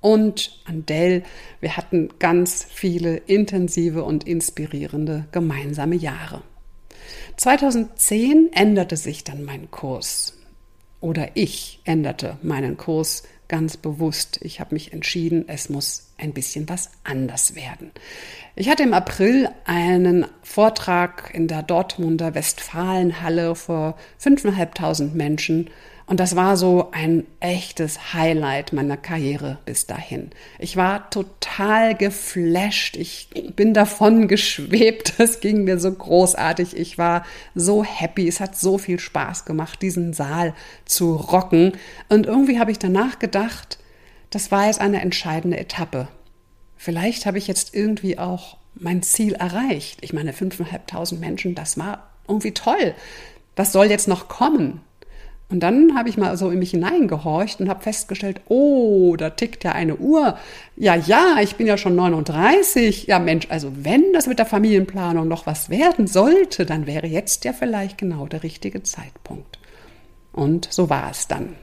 und 0.00 0.60
an 0.66 0.86
Dell. 0.86 1.24
Wir 1.60 1.76
hatten 1.76 2.10
ganz 2.18 2.64
viele 2.68 3.16
intensive 3.16 4.04
und 4.04 4.24
inspirierende 4.24 5.26
gemeinsame 5.32 5.96
Jahre. 5.96 6.42
2010 7.36 8.50
änderte 8.52 8.96
sich 8.96 9.24
dann 9.24 9.44
mein 9.44 9.70
Kurs. 9.70 10.36
Oder 11.00 11.30
ich 11.34 11.80
änderte 11.84 12.38
meinen 12.42 12.76
Kurs 12.76 13.22
ganz 13.48 13.76
bewusst. 13.76 14.38
Ich 14.42 14.60
habe 14.60 14.74
mich 14.74 14.92
entschieden, 14.92 15.44
es 15.48 15.68
muss 15.68 16.08
ein 16.18 16.32
bisschen 16.32 16.68
was 16.68 16.90
anders 17.04 17.54
werden. 17.54 17.92
Ich 18.54 18.68
hatte 18.68 18.82
im 18.82 18.94
April 18.94 19.48
einen 19.64 20.26
Vortrag 20.42 21.30
in 21.34 21.46
der 21.46 21.62
Dortmunder 21.62 22.34
Westfalenhalle 22.34 23.54
vor 23.54 23.96
5.500 24.20 25.14
Menschen 25.14 25.70
und 26.08 26.20
das 26.20 26.36
war 26.36 26.56
so 26.56 26.90
ein 26.92 27.26
echtes 27.40 28.14
Highlight 28.14 28.72
meiner 28.72 28.96
Karriere 28.96 29.58
bis 29.64 29.86
dahin. 29.86 30.30
Ich 30.60 30.76
war 30.76 31.10
total 31.10 31.96
geflasht. 31.96 32.96
Ich 32.96 33.28
bin 33.56 33.74
davon 33.74 34.28
geschwebt. 34.28 35.14
Das 35.18 35.40
ging 35.40 35.64
mir 35.64 35.80
so 35.80 35.92
großartig. 35.92 36.76
Ich 36.76 36.96
war 36.96 37.24
so 37.56 37.82
happy. 37.82 38.28
Es 38.28 38.38
hat 38.38 38.56
so 38.56 38.78
viel 38.78 39.00
Spaß 39.00 39.46
gemacht, 39.46 39.82
diesen 39.82 40.12
Saal 40.12 40.54
zu 40.84 41.16
rocken. 41.16 41.72
Und 42.08 42.26
irgendwie 42.26 42.60
habe 42.60 42.70
ich 42.70 42.78
danach 42.78 43.18
gedacht, 43.18 43.78
das 44.30 44.52
war 44.52 44.66
jetzt 44.66 44.80
eine 44.80 45.02
entscheidende 45.02 45.58
Etappe. 45.58 46.06
Vielleicht 46.76 47.26
habe 47.26 47.38
ich 47.38 47.48
jetzt 47.48 47.74
irgendwie 47.74 48.16
auch 48.16 48.58
mein 48.74 49.02
Ziel 49.02 49.32
erreicht. 49.32 49.98
Ich 50.02 50.12
meine, 50.12 50.30
5.500 50.30 51.18
Menschen, 51.18 51.56
das 51.56 51.78
war 51.78 52.10
irgendwie 52.28 52.52
toll. 52.52 52.94
Was 53.56 53.72
soll 53.72 53.86
jetzt 53.86 54.06
noch 54.06 54.28
kommen? 54.28 54.82
Und 55.48 55.60
dann 55.60 55.96
habe 55.96 56.08
ich 56.08 56.16
mal 56.16 56.36
so 56.36 56.50
in 56.50 56.58
mich 56.58 56.72
hineingehorcht 56.72 57.60
und 57.60 57.68
habe 57.68 57.82
festgestellt, 57.82 58.40
oh, 58.48 59.14
da 59.16 59.30
tickt 59.30 59.62
ja 59.62 59.72
eine 59.72 59.96
Uhr. 59.96 60.36
Ja, 60.76 60.96
ja, 60.96 61.36
ich 61.40 61.54
bin 61.54 61.68
ja 61.68 61.78
schon 61.78 61.94
39. 61.94 63.06
Ja, 63.06 63.20
Mensch, 63.20 63.46
also 63.48 63.70
wenn 63.76 64.12
das 64.12 64.26
mit 64.26 64.40
der 64.40 64.46
Familienplanung 64.46 65.28
noch 65.28 65.46
was 65.46 65.70
werden 65.70 66.08
sollte, 66.08 66.66
dann 66.66 66.86
wäre 66.86 67.06
jetzt 67.06 67.44
ja 67.44 67.52
vielleicht 67.52 67.96
genau 67.98 68.26
der 68.26 68.42
richtige 68.42 68.82
Zeitpunkt. 68.82 69.60
Und 70.32 70.66
so 70.70 70.90
war 70.90 71.10
es 71.10 71.28
dann. 71.28 71.54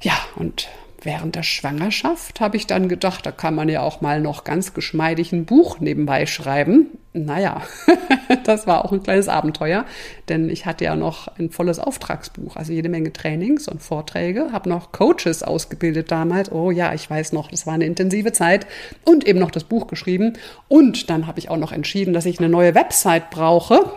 Ja, 0.00 0.16
und 0.36 0.68
Während 1.04 1.34
der 1.34 1.42
Schwangerschaft 1.42 2.40
habe 2.40 2.56
ich 2.56 2.66
dann 2.66 2.88
gedacht, 2.88 3.26
da 3.26 3.30
kann 3.30 3.54
man 3.54 3.68
ja 3.68 3.82
auch 3.82 4.00
mal 4.00 4.22
noch 4.22 4.42
ganz 4.42 4.72
geschmeidig 4.72 5.32
ein 5.32 5.44
Buch 5.44 5.78
nebenbei 5.78 6.24
schreiben. 6.24 6.86
Naja, 7.16 7.62
das 8.44 8.66
war 8.66 8.84
auch 8.84 8.90
ein 8.90 9.04
kleines 9.04 9.28
Abenteuer, 9.28 9.86
denn 10.28 10.50
ich 10.50 10.66
hatte 10.66 10.82
ja 10.82 10.96
noch 10.96 11.28
ein 11.38 11.48
volles 11.50 11.78
Auftragsbuch, 11.78 12.56
also 12.56 12.72
jede 12.72 12.88
Menge 12.88 13.12
Trainings 13.12 13.68
und 13.68 13.80
Vorträge, 13.80 14.48
habe 14.50 14.68
noch 14.68 14.90
Coaches 14.90 15.44
ausgebildet 15.44 16.10
damals. 16.10 16.50
Oh 16.50 16.72
ja, 16.72 16.92
ich 16.92 17.08
weiß 17.08 17.32
noch, 17.32 17.52
das 17.52 17.68
war 17.68 17.74
eine 17.74 17.86
intensive 17.86 18.32
Zeit 18.32 18.66
und 19.04 19.24
eben 19.28 19.38
noch 19.38 19.52
das 19.52 19.62
Buch 19.62 19.86
geschrieben. 19.86 20.32
Und 20.66 21.08
dann 21.08 21.28
habe 21.28 21.38
ich 21.38 21.50
auch 21.50 21.56
noch 21.56 21.70
entschieden, 21.70 22.14
dass 22.14 22.26
ich 22.26 22.40
eine 22.40 22.48
neue 22.48 22.74
Website 22.74 23.30
brauche. 23.30 23.92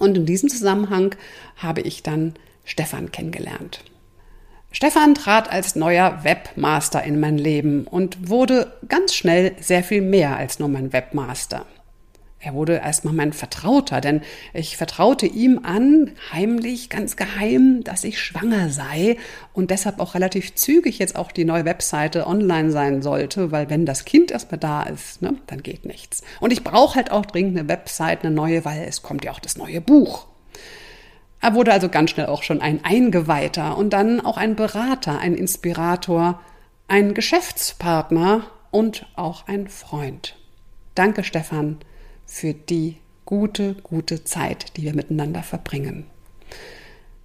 Und 0.00 0.16
in 0.16 0.26
diesem 0.26 0.48
Zusammenhang 0.48 1.14
habe 1.58 1.82
ich 1.82 2.02
dann 2.02 2.34
Stefan 2.64 3.12
kennengelernt. 3.12 3.84
Stefan 4.72 5.14
trat 5.14 5.48
als 5.52 5.76
neuer 5.76 6.24
Webmaster 6.24 7.04
in 7.04 7.20
mein 7.20 7.38
Leben 7.38 7.86
und 7.86 8.28
wurde 8.28 8.72
ganz 8.88 9.14
schnell 9.14 9.52
sehr 9.60 9.84
viel 9.84 10.02
mehr 10.02 10.36
als 10.36 10.58
nur 10.58 10.68
mein 10.68 10.92
Webmaster. 10.92 11.66
Er 12.44 12.54
wurde 12.54 12.74
erstmal 12.74 13.14
mein 13.14 13.32
Vertrauter, 13.32 14.00
denn 14.00 14.20
ich 14.52 14.76
vertraute 14.76 15.26
ihm 15.26 15.60
an, 15.62 16.10
heimlich, 16.32 16.90
ganz 16.90 17.14
geheim, 17.14 17.84
dass 17.84 18.02
ich 18.02 18.18
schwanger 18.18 18.68
sei 18.68 19.16
und 19.52 19.70
deshalb 19.70 20.00
auch 20.00 20.14
relativ 20.14 20.56
zügig 20.56 20.98
jetzt 20.98 21.14
auch 21.14 21.30
die 21.30 21.44
neue 21.44 21.64
Webseite 21.64 22.26
online 22.26 22.72
sein 22.72 23.00
sollte, 23.00 23.52
weil 23.52 23.70
wenn 23.70 23.86
das 23.86 24.04
Kind 24.04 24.32
erstmal 24.32 24.58
da 24.58 24.82
ist, 24.82 25.22
ne, 25.22 25.36
dann 25.46 25.62
geht 25.62 25.84
nichts. 25.84 26.22
Und 26.40 26.52
ich 26.52 26.64
brauche 26.64 26.96
halt 26.96 27.12
auch 27.12 27.24
dringend 27.26 27.56
eine 27.56 27.68
Webseite, 27.68 28.26
eine 28.26 28.34
neue, 28.34 28.64
weil 28.64 28.82
es 28.88 29.02
kommt 29.02 29.24
ja 29.24 29.30
auch 29.30 29.38
das 29.40 29.56
neue 29.56 29.80
Buch. 29.80 30.26
Er 31.40 31.54
wurde 31.54 31.72
also 31.72 31.88
ganz 31.88 32.10
schnell 32.10 32.26
auch 32.26 32.42
schon 32.42 32.60
ein 32.60 32.84
Eingeweihter 32.84 33.76
und 33.78 33.92
dann 33.92 34.20
auch 34.20 34.36
ein 34.36 34.56
Berater, 34.56 35.20
ein 35.20 35.34
Inspirator, 35.34 36.40
ein 36.88 37.14
Geschäftspartner 37.14 38.46
und 38.72 39.06
auch 39.14 39.46
ein 39.46 39.68
Freund. 39.68 40.36
Danke, 40.96 41.22
Stefan, 41.22 41.78
für 42.32 42.54
die 42.54 42.96
gute, 43.26 43.74
gute 43.82 44.24
Zeit, 44.24 44.76
die 44.76 44.82
wir 44.82 44.94
miteinander 44.94 45.42
verbringen. 45.42 46.06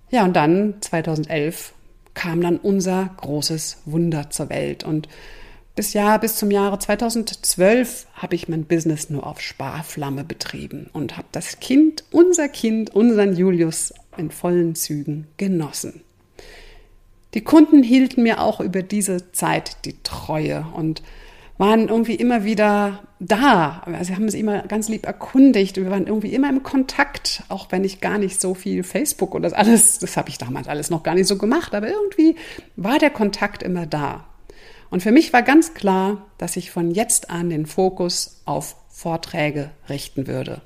Ja, 0.10 0.26
und 0.26 0.36
dann 0.36 0.76
2011 0.82 1.74
kam 2.14 2.42
dann 2.42 2.58
unser 2.58 3.10
großes 3.16 3.84
Wunder 3.86 4.30
zur 4.30 4.50
Welt 4.50 4.84
und 4.84 5.08
bis 5.76 5.94
Jahr, 5.94 6.20
bis 6.20 6.36
zum 6.36 6.52
Jahre 6.52 6.80
2012 6.80 8.08
habe 8.16 8.36
ich 8.36 8.50
mein 8.50 8.66
Business 8.66 9.10
nur 9.10 9.26
auf 9.26 9.40
Sparflamme 9.40 10.24
betrieben 10.24 10.90
und 10.92 11.16
habe 11.16 11.28
das 11.32 11.60
Kind, 11.60 12.04
unser 12.12 12.50
Kind, 12.50 12.94
unseren 12.94 13.36
Julius 13.36 13.94
in 14.18 14.30
vollen 14.30 14.76
Zügen 14.76 15.28
genossen. 15.38 16.02
Die 17.34 17.44
Kunden 17.44 17.82
hielten 17.82 18.24
mir 18.24 18.42
auch 18.42 18.60
über 18.60 18.82
diese 18.82 19.32
Zeit 19.32 19.86
die 19.86 19.96
Treue 20.04 20.66
und 20.74 21.02
waren 21.58 21.90
irgendwie 21.90 22.16
immer 22.16 22.44
wieder 22.44 23.04
da. 23.20 23.84
Sie 24.02 24.16
haben 24.16 24.30
sich 24.30 24.40
immer 24.40 24.62
ganz 24.64 24.90
lieb 24.90 25.06
erkundigt. 25.06 25.78
Wir 25.78 25.90
waren 25.90 26.06
irgendwie 26.06 26.34
immer 26.34 26.50
im 26.50 26.64
Kontakt, 26.64 27.44
auch 27.50 27.72
wenn 27.72 27.84
ich 27.84 28.00
gar 28.00 28.18
nicht 28.18 28.40
so 28.40 28.54
viel 28.54 28.84
Facebook 28.84 29.34
und 29.34 29.42
das 29.42 29.54
alles, 29.54 30.00
das 30.00 30.18
habe 30.18 30.30
ich 30.30 30.38
damals 30.38 30.68
alles 30.68 30.90
noch 30.90 31.04
gar 31.04 31.16
nicht 31.16 31.28
so 31.28 31.38
gemacht, 31.38 31.74
aber 31.74 31.90
irgendwie 31.90 32.36
war 32.76 33.00
der 33.00 33.10
Kontakt 33.10 33.64
immer 33.64 33.86
da. 33.86 34.26
Und 34.90 35.02
für 35.02 35.12
mich 35.12 35.34
war 35.34 35.42
ganz 35.42 35.74
klar, 35.74 36.26
dass 36.38 36.56
ich 36.56 36.72
von 36.72 36.92
jetzt 36.92 37.30
an 37.30 37.50
den 37.50 37.66
Fokus 37.66 38.42
auf 38.46 38.76
Vorträge 38.90 39.72
richten 39.90 40.28
würde. 40.28 40.62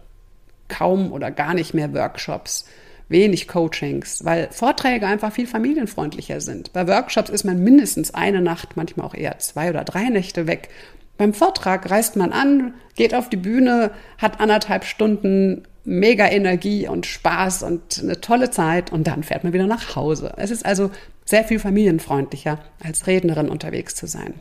Kaum 0.68 1.12
oder 1.12 1.32
gar 1.32 1.54
nicht 1.54 1.74
mehr 1.74 1.94
Workshops, 1.94 2.66
wenig 3.12 3.48
Coachings, 3.48 4.24
weil 4.26 4.48
Vorträge 4.52 5.06
einfach 5.06 5.32
viel 5.34 5.48
familienfreundlicher 5.48 6.42
sind. 6.42 6.74
Bei 6.74 6.88
Workshops 6.88 7.30
ist 7.30 7.44
man 7.44 7.64
mindestens 7.64 8.14
eine 8.14 8.42
Nacht, 8.42 8.76
manchmal 8.76 9.06
auch 9.06 9.14
eher 9.14 9.38
zwei 9.40 9.70
oder 9.70 9.84
drei 9.84 10.10
Nächte 10.10 10.48
weg. 10.48 10.70
Beim 11.18 11.34
Vortrag 11.34 11.90
reist 11.92 12.16
man 12.16 12.32
an, 12.32 12.74
geht 12.96 13.14
auf 13.14 13.30
die 13.30 13.38
Bühne, 13.38 13.92
hat 14.18 14.40
anderthalb 14.40 14.86
Stunden 14.86 15.64
mega 15.84 16.28
Energie 16.28 16.88
und 16.88 17.06
Spaß 17.06 17.64
und 17.64 18.00
eine 18.02 18.22
tolle 18.22 18.50
Zeit 18.52 18.92
und 18.92 19.08
dann 19.08 19.24
fährt 19.24 19.44
man 19.44 19.54
wieder 19.54 19.68
nach 19.68 19.96
Hause. 19.96 20.34
Es 20.38 20.52
ist 20.52 20.66
also 20.66 20.92
sehr 21.26 21.44
viel 21.44 21.60
familienfreundlicher, 21.60 22.60
als 22.84 23.08
Rednerin 23.08 23.50
unterwegs 23.50 23.96
zu 23.96 24.08
sein. 24.08 24.36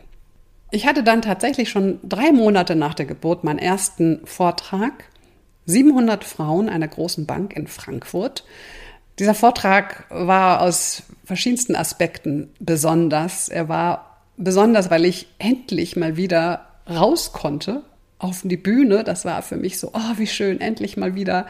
Ich 0.71 0.87
hatte 0.87 1.03
dann 1.03 1.23
tatsächlich 1.23 1.69
schon 1.69 1.99
drei 2.03 2.33
Monate 2.33 2.77
nach 2.77 2.95
der 2.95 3.07
Geburt 3.07 3.43
meinen 3.43 3.59
ersten 3.59 4.21
Vortrag 4.25 4.93
700 5.67 6.25
Frauen 6.25 6.69
einer 6.69 6.89
großen 6.89 7.27
Bank 7.27 7.55
in 7.57 7.67
Frankfurt. 7.67 8.45
Dieser 9.19 9.35
Vortrag 9.35 10.05
war 10.09 10.63
aus 10.63 11.03
verschiedensten 11.25 11.77
Aspekten 11.77 12.49
besonders. 12.59 13.49
Er 13.49 13.69
war 13.69 14.23
besonders, 14.37 14.91
weil 14.91 15.05
ich 15.05 15.29
endlich 15.39 15.97
mal 15.97 16.17
wieder 16.17 16.67
raus 16.89 17.33
konnte 17.33 17.83
auf 18.19 18.41
die 18.45 18.57
Bühne. 18.57 19.05
Das 19.05 19.25
war 19.25 19.43
für 19.43 19.57
mich 19.57 19.79
so, 19.79 19.91
oh, 19.93 20.17
wie 20.17 20.27
schön, 20.27 20.61
endlich 20.61 20.97
mal 20.97 21.15
wieder 21.15 21.47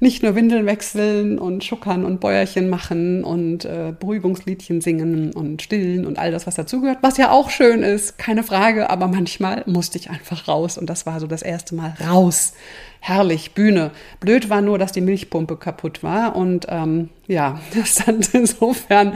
nicht 0.00 0.22
nur 0.22 0.34
Windeln 0.34 0.66
wechseln 0.66 1.38
und 1.38 1.64
Schuckern 1.64 2.04
und 2.04 2.20
Bäuerchen 2.20 2.68
machen 2.68 3.24
und 3.24 3.64
äh, 3.64 3.92
Beruhigungsliedchen 3.98 4.80
singen 4.80 5.32
und 5.32 5.62
stillen 5.62 6.06
und 6.06 6.18
all 6.18 6.30
das, 6.30 6.46
was 6.46 6.54
dazugehört, 6.54 6.98
was 7.02 7.16
ja 7.16 7.30
auch 7.30 7.50
schön 7.50 7.82
ist, 7.82 8.18
keine 8.18 8.42
Frage, 8.42 8.90
aber 8.90 9.08
manchmal 9.08 9.62
musste 9.66 9.98
ich 9.98 10.10
einfach 10.10 10.48
raus 10.48 10.78
und 10.78 10.90
das 10.90 11.06
war 11.06 11.20
so 11.20 11.26
das 11.26 11.42
erste 11.42 11.74
Mal 11.74 11.94
raus. 12.06 12.52
Herrlich, 13.00 13.52
Bühne. 13.52 13.92
Blöd 14.20 14.50
war 14.50 14.62
nur, 14.62 14.78
dass 14.78 14.92
die 14.92 15.00
Milchpumpe 15.00 15.56
kaputt 15.56 16.02
war 16.02 16.36
und 16.36 16.66
ähm, 16.68 17.10
ja, 17.26 17.60
das 17.74 17.96
dann 17.96 18.20
insofern 18.32 19.14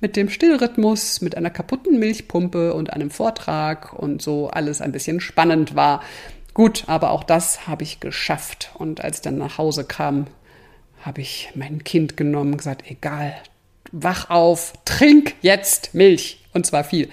mit 0.00 0.16
dem 0.16 0.28
Stillrhythmus, 0.28 1.20
mit 1.22 1.36
einer 1.36 1.50
kaputten 1.50 1.98
Milchpumpe 1.98 2.74
und 2.74 2.92
einem 2.92 3.10
Vortrag 3.10 3.92
und 3.92 4.22
so 4.22 4.48
alles 4.48 4.80
ein 4.80 4.92
bisschen 4.92 5.20
spannend 5.20 5.74
war. 5.74 6.02
Gut, 6.58 6.88
aber 6.88 7.12
auch 7.12 7.22
das 7.22 7.68
habe 7.68 7.84
ich 7.84 8.00
geschafft. 8.00 8.72
Und 8.74 9.00
als 9.00 9.18
ich 9.18 9.22
dann 9.22 9.38
nach 9.38 9.58
Hause 9.58 9.84
kam, 9.84 10.26
habe 11.02 11.20
ich 11.20 11.50
mein 11.54 11.84
Kind 11.84 12.16
genommen 12.16 12.50
und 12.50 12.58
gesagt, 12.58 12.90
egal, 12.90 13.32
wach 13.92 14.28
auf, 14.28 14.72
trink 14.84 15.34
jetzt 15.40 15.94
Milch. 15.94 16.44
Und 16.52 16.66
zwar 16.66 16.82
viel. 16.82 17.10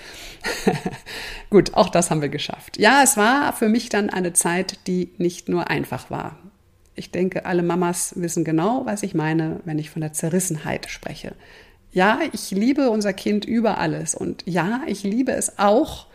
Gut, 1.52 1.76
auch 1.76 1.90
das 1.90 2.10
haben 2.10 2.24
wir 2.24 2.30
geschafft. 2.30 2.80
Ja, 2.80 3.02
es 3.04 3.18
war 3.18 3.54
für 3.54 3.70
mich 3.70 3.90
dann 3.90 4.10
eine 4.10 4.34
Zeit, 4.34 4.80
die 4.88 5.12
nicht 5.20 5.48
nur 5.48 5.70
einfach 5.70 6.10
war. 6.10 6.40
Ich 6.96 7.12
denke, 7.12 7.46
alle 7.46 7.62
Mamas 7.62 8.14
wissen 8.16 8.46
genau, 8.46 8.88
was 8.88 9.04
ich 9.04 9.14
meine, 9.14 9.60
wenn 9.64 9.78
ich 9.78 9.92
von 9.92 10.02
der 10.02 10.14
Zerrissenheit 10.14 10.90
spreche. 10.90 11.36
Ja, 11.92 12.18
ich 12.32 12.50
liebe 12.50 12.90
unser 12.90 13.14
Kind 13.14 13.46
über 13.46 13.78
alles. 13.78 14.16
Und 14.16 14.42
ja, 14.48 14.82
ich 14.88 15.04
liebe 15.04 15.34
es 15.34 15.60
auch, 15.60 16.08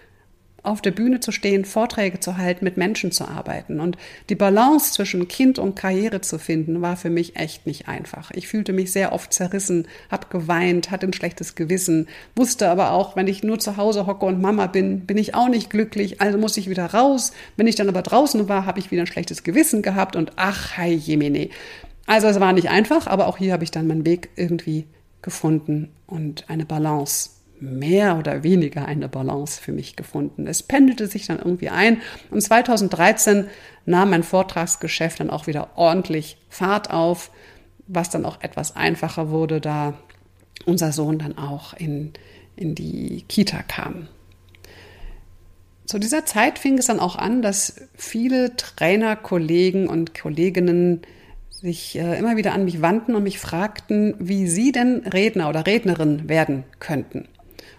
auf 0.62 0.82
der 0.82 0.90
Bühne 0.90 1.20
zu 1.20 1.32
stehen, 1.32 1.64
Vorträge 1.64 2.20
zu 2.20 2.36
halten, 2.36 2.64
mit 2.64 2.76
Menschen 2.76 3.12
zu 3.12 3.26
arbeiten. 3.26 3.80
Und 3.80 3.96
die 4.28 4.34
Balance 4.34 4.92
zwischen 4.92 5.28
Kind 5.28 5.58
und 5.58 5.74
Karriere 5.74 6.20
zu 6.20 6.38
finden, 6.38 6.82
war 6.82 6.96
für 6.96 7.10
mich 7.10 7.36
echt 7.36 7.66
nicht 7.66 7.88
einfach. 7.88 8.30
Ich 8.32 8.48
fühlte 8.48 8.72
mich 8.72 8.92
sehr 8.92 9.12
oft 9.12 9.32
zerrissen, 9.32 9.86
hab 10.10 10.30
geweint, 10.30 10.90
hatte 10.90 11.06
ein 11.06 11.12
schlechtes 11.12 11.54
Gewissen, 11.54 12.08
wusste 12.36 12.68
aber 12.68 12.92
auch, 12.92 13.16
wenn 13.16 13.28
ich 13.28 13.42
nur 13.42 13.58
zu 13.58 13.76
Hause 13.76 14.06
hocke 14.06 14.26
und 14.26 14.40
Mama 14.40 14.66
bin, 14.66 15.06
bin 15.06 15.18
ich 15.18 15.34
auch 15.34 15.48
nicht 15.48 15.70
glücklich, 15.70 16.20
also 16.20 16.38
muss 16.38 16.56
ich 16.56 16.68
wieder 16.68 16.86
raus. 16.86 17.32
Wenn 17.56 17.66
ich 17.66 17.76
dann 17.76 17.88
aber 17.88 18.02
draußen 18.02 18.48
war, 18.48 18.66
habe 18.66 18.78
ich 18.78 18.90
wieder 18.90 19.02
ein 19.02 19.06
schlechtes 19.06 19.42
Gewissen 19.42 19.82
gehabt 19.82 20.16
und 20.16 20.32
ach, 20.36 20.76
hi 20.76 20.92
Jemine. 20.92 21.48
Also 22.06 22.26
es 22.26 22.40
war 22.40 22.52
nicht 22.52 22.68
einfach, 22.68 23.06
aber 23.06 23.28
auch 23.28 23.38
hier 23.38 23.52
habe 23.52 23.64
ich 23.64 23.70
dann 23.70 23.86
meinen 23.86 24.04
Weg 24.04 24.30
irgendwie 24.36 24.86
gefunden 25.22 25.90
und 26.06 26.48
eine 26.48 26.64
Balance 26.64 27.30
mehr 27.60 28.18
oder 28.18 28.42
weniger 28.42 28.86
eine 28.86 29.08
Balance 29.08 29.60
für 29.60 29.72
mich 29.72 29.96
gefunden. 29.96 30.46
Es 30.46 30.62
pendelte 30.62 31.06
sich 31.06 31.26
dann 31.26 31.38
irgendwie 31.38 31.68
ein 31.68 32.00
und 32.30 32.40
2013 32.40 33.46
nahm 33.86 34.10
mein 34.10 34.22
Vortragsgeschäft 34.22 35.20
dann 35.20 35.30
auch 35.30 35.46
wieder 35.46 35.70
ordentlich 35.76 36.36
Fahrt 36.48 36.90
auf, 36.90 37.30
was 37.86 38.10
dann 38.10 38.24
auch 38.24 38.40
etwas 38.40 38.76
einfacher 38.76 39.30
wurde, 39.30 39.60
da 39.60 39.94
unser 40.64 40.92
Sohn 40.92 41.18
dann 41.18 41.38
auch 41.38 41.74
in, 41.74 42.12
in 42.56 42.74
die 42.74 43.24
Kita 43.28 43.62
kam. 43.62 44.08
Zu 45.86 45.98
dieser 45.98 46.24
Zeit 46.24 46.58
fing 46.58 46.78
es 46.78 46.86
dann 46.86 47.00
auch 47.00 47.16
an, 47.16 47.42
dass 47.42 47.82
viele 47.96 48.54
Trainer, 48.56 49.16
Kollegen 49.16 49.88
und 49.88 50.14
Kolleginnen 50.14 51.02
sich 51.48 51.98
äh, 51.98 52.18
immer 52.18 52.36
wieder 52.36 52.52
an 52.52 52.64
mich 52.64 52.80
wandten 52.80 53.14
und 53.14 53.24
mich 53.24 53.38
fragten, 53.38 54.14
wie 54.18 54.46
sie 54.46 54.72
denn 54.72 55.00
Redner 55.00 55.48
oder 55.48 55.66
Rednerin 55.66 56.28
werden 56.28 56.64
könnten. 56.78 57.28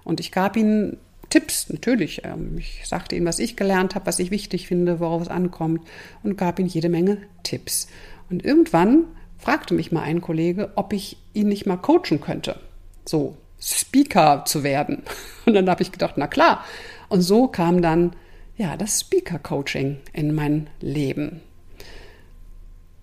Und 0.04 0.20
ich 0.20 0.32
gab 0.32 0.56
ihnen 0.56 0.98
Tipps, 1.30 1.70
natürlich. 1.70 2.24
Ähm, 2.26 2.58
ich 2.58 2.82
sagte 2.86 3.16
ihnen, 3.16 3.26
was 3.26 3.40
ich 3.40 3.56
gelernt 3.56 3.96
habe, 3.96 4.06
was 4.06 4.20
ich 4.20 4.32
wichtig 4.32 4.68
finde, 4.68 5.00
worauf 5.00 5.24
es 5.24 5.28
ankommt 5.28 5.82
und 6.24 6.38
gab 6.38 6.60
ihnen 6.60 6.70
jede 6.70 6.90
Menge 6.90 7.18
Tipps. 7.44 7.88
Und 8.30 8.46
irgendwann 8.46 9.06
fragte 9.38 9.74
mich 9.74 9.92
mal 9.92 10.04
ein 10.04 10.22
Kollege, 10.22 10.72
ob 10.76 10.94
ich 10.94 11.18
ihn 11.34 11.48
nicht 11.48 11.66
mal 11.66 11.78
coachen 11.78 12.22
könnte. 12.22 12.60
So, 13.06 13.38
Speaker 13.60 14.44
zu 14.46 14.64
werden. 14.64 15.04
Und 15.46 15.54
dann 15.54 15.70
habe 15.70 15.82
ich 15.82 15.92
gedacht, 15.92 16.16
na 16.18 16.28
klar. 16.28 16.64
Und 17.10 17.22
so 17.22 17.48
kam 17.48 17.82
dann 17.82 18.14
ja 18.58 18.78
das 18.78 19.00
Speaker 19.00 19.40
Coaching 19.40 19.98
in 20.14 20.36
mein 20.36 20.70
Leben. 20.80 21.42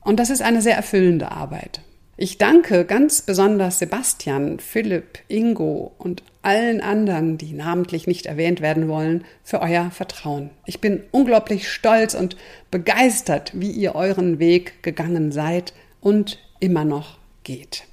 Und 0.02 0.18
das 0.18 0.30
ist 0.30 0.42
eine 0.42 0.62
sehr 0.62 0.76
erfüllende 0.76 1.32
Arbeit. 1.32 1.80
Ich 2.16 2.38
danke 2.38 2.84
ganz 2.84 3.22
besonders 3.22 3.78
Sebastian, 3.78 4.58
Philipp, 4.58 5.20
Ingo 5.28 5.92
und 5.98 6.22
allen 6.42 6.80
anderen, 6.80 7.38
die 7.38 7.52
namentlich 7.52 8.06
nicht 8.06 8.26
erwähnt 8.26 8.60
werden 8.60 8.88
wollen, 8.88 9.24
für 9.42 9.60
euer 9.60 9.90
Vertrauen. 9.90 10.50
Ich 10.66 10.80
bin 10.80 11.02
unglaublich 11.10 11.68
stolz 11.70 12.14
und 12.14 12.36
begeistert, 12.70 13.52
wie 13.54 13.70
ihr 13.70 13.94
euren 13.94 14.38
Weg 14.38 14.82
gegangen 14.82 15.32
seid 15.32 15.72
und 16.00 16.38
immer 16.60 16.84
noch 16.84 17.18
geht. 17.44 17.84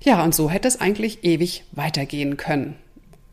Ja, 0.00 0.22
und 0.22 0.34
so 0.34 0.50
hätte 0.50 0.68
es 0.68 0.80
eigentlich 0.80 1.24
ewig 1.24 1.64
weitergehen 1.72 2.36
können. 2.36 2.76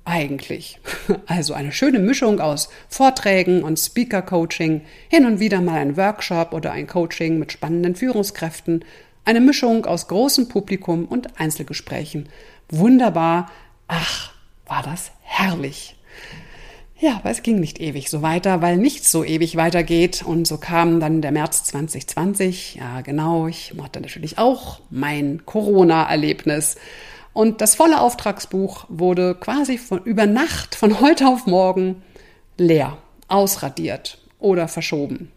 Eigentlich. 0.06 0.80
Also 1.26 1.54
eine 1.54 1.72
schöne 1.72 2.00
Mischung 2.00 2.40
aus 2.40 2.70
Vorträgen 2.88 3.64
und 3.64 3.78
Speaker-Coaching, 3.78 4.82
hin 5.10 5.26
und 5.26 5.40
wieder 5.40 5.62
mal 5.62 5.80
ein 5.80 5.98
Workshop 5.98 6.54
oder 6.54 6.72
ein 6.72 6.88
Coaching 6.88 7.40
mit 7.40 7.52
spannenden 7.52 7.96
Führungskräften, 7.96 8.86
eine 9.26 9.42
Mischung 9.42 9.86
aus 9.86 10.08
großem 10.08 10.48
Publikum 10.48 11.06
und 11.06 11.40
Einzelgesprächen. 11.40 12.30
Wunderbar. 12.70 13.52
Ach, 13.96 14.32
war 14.66 14.82
das 14.82 15.12
herrlich. 15.22 15.96
Ja, 17.00 17.18
aber 17.18 17.30
es 17.30 17.44
ging 17.44 17.60
nicht 17.60 17.80
ewig 17.80 18.10
so 18.10 18.24
weiter, 18.24 18.62
weil 18.62 18.78
nichts 18.78 19.12
so 19.12 19.24
ewig 19.24 19.56
weitergeht. 19.56 20.24
Und 20.24 20.48
so 20.48 20.58
kam 20.58 21.00
dann 21.00 21.22
der 21.22 21.32
März 21.32 21.66
2020. 21.66 22.76
Ja, 22.76 23.02
genau, 23.02 23.48
ich 23.48 23.74
hatte 23.80 24.02
natürlich 24.02 24.40
auch 24.40 24.80
mein 24.90 25.46
Corona-Erlebnis. 25.46 26.78
Und 27.34 27.62
das 27.62 27.76
volle 27.76 28.02
Auftragsbuch 28.02 28.86
wurde 28.90 29.36
quasi 29.36 29.78
von 29.78 30.02
über 30.04 30.26
Nacht, 30.26 30.74
von 30.74 31.00
heute 31.00 31.28
auf 31.28 31.46
morgen, 31.46 32.02
leer, 32.58 32.98
ausradiert 33.28 34.18
oder 34.40 34.68
verschoben. 34.68 35.32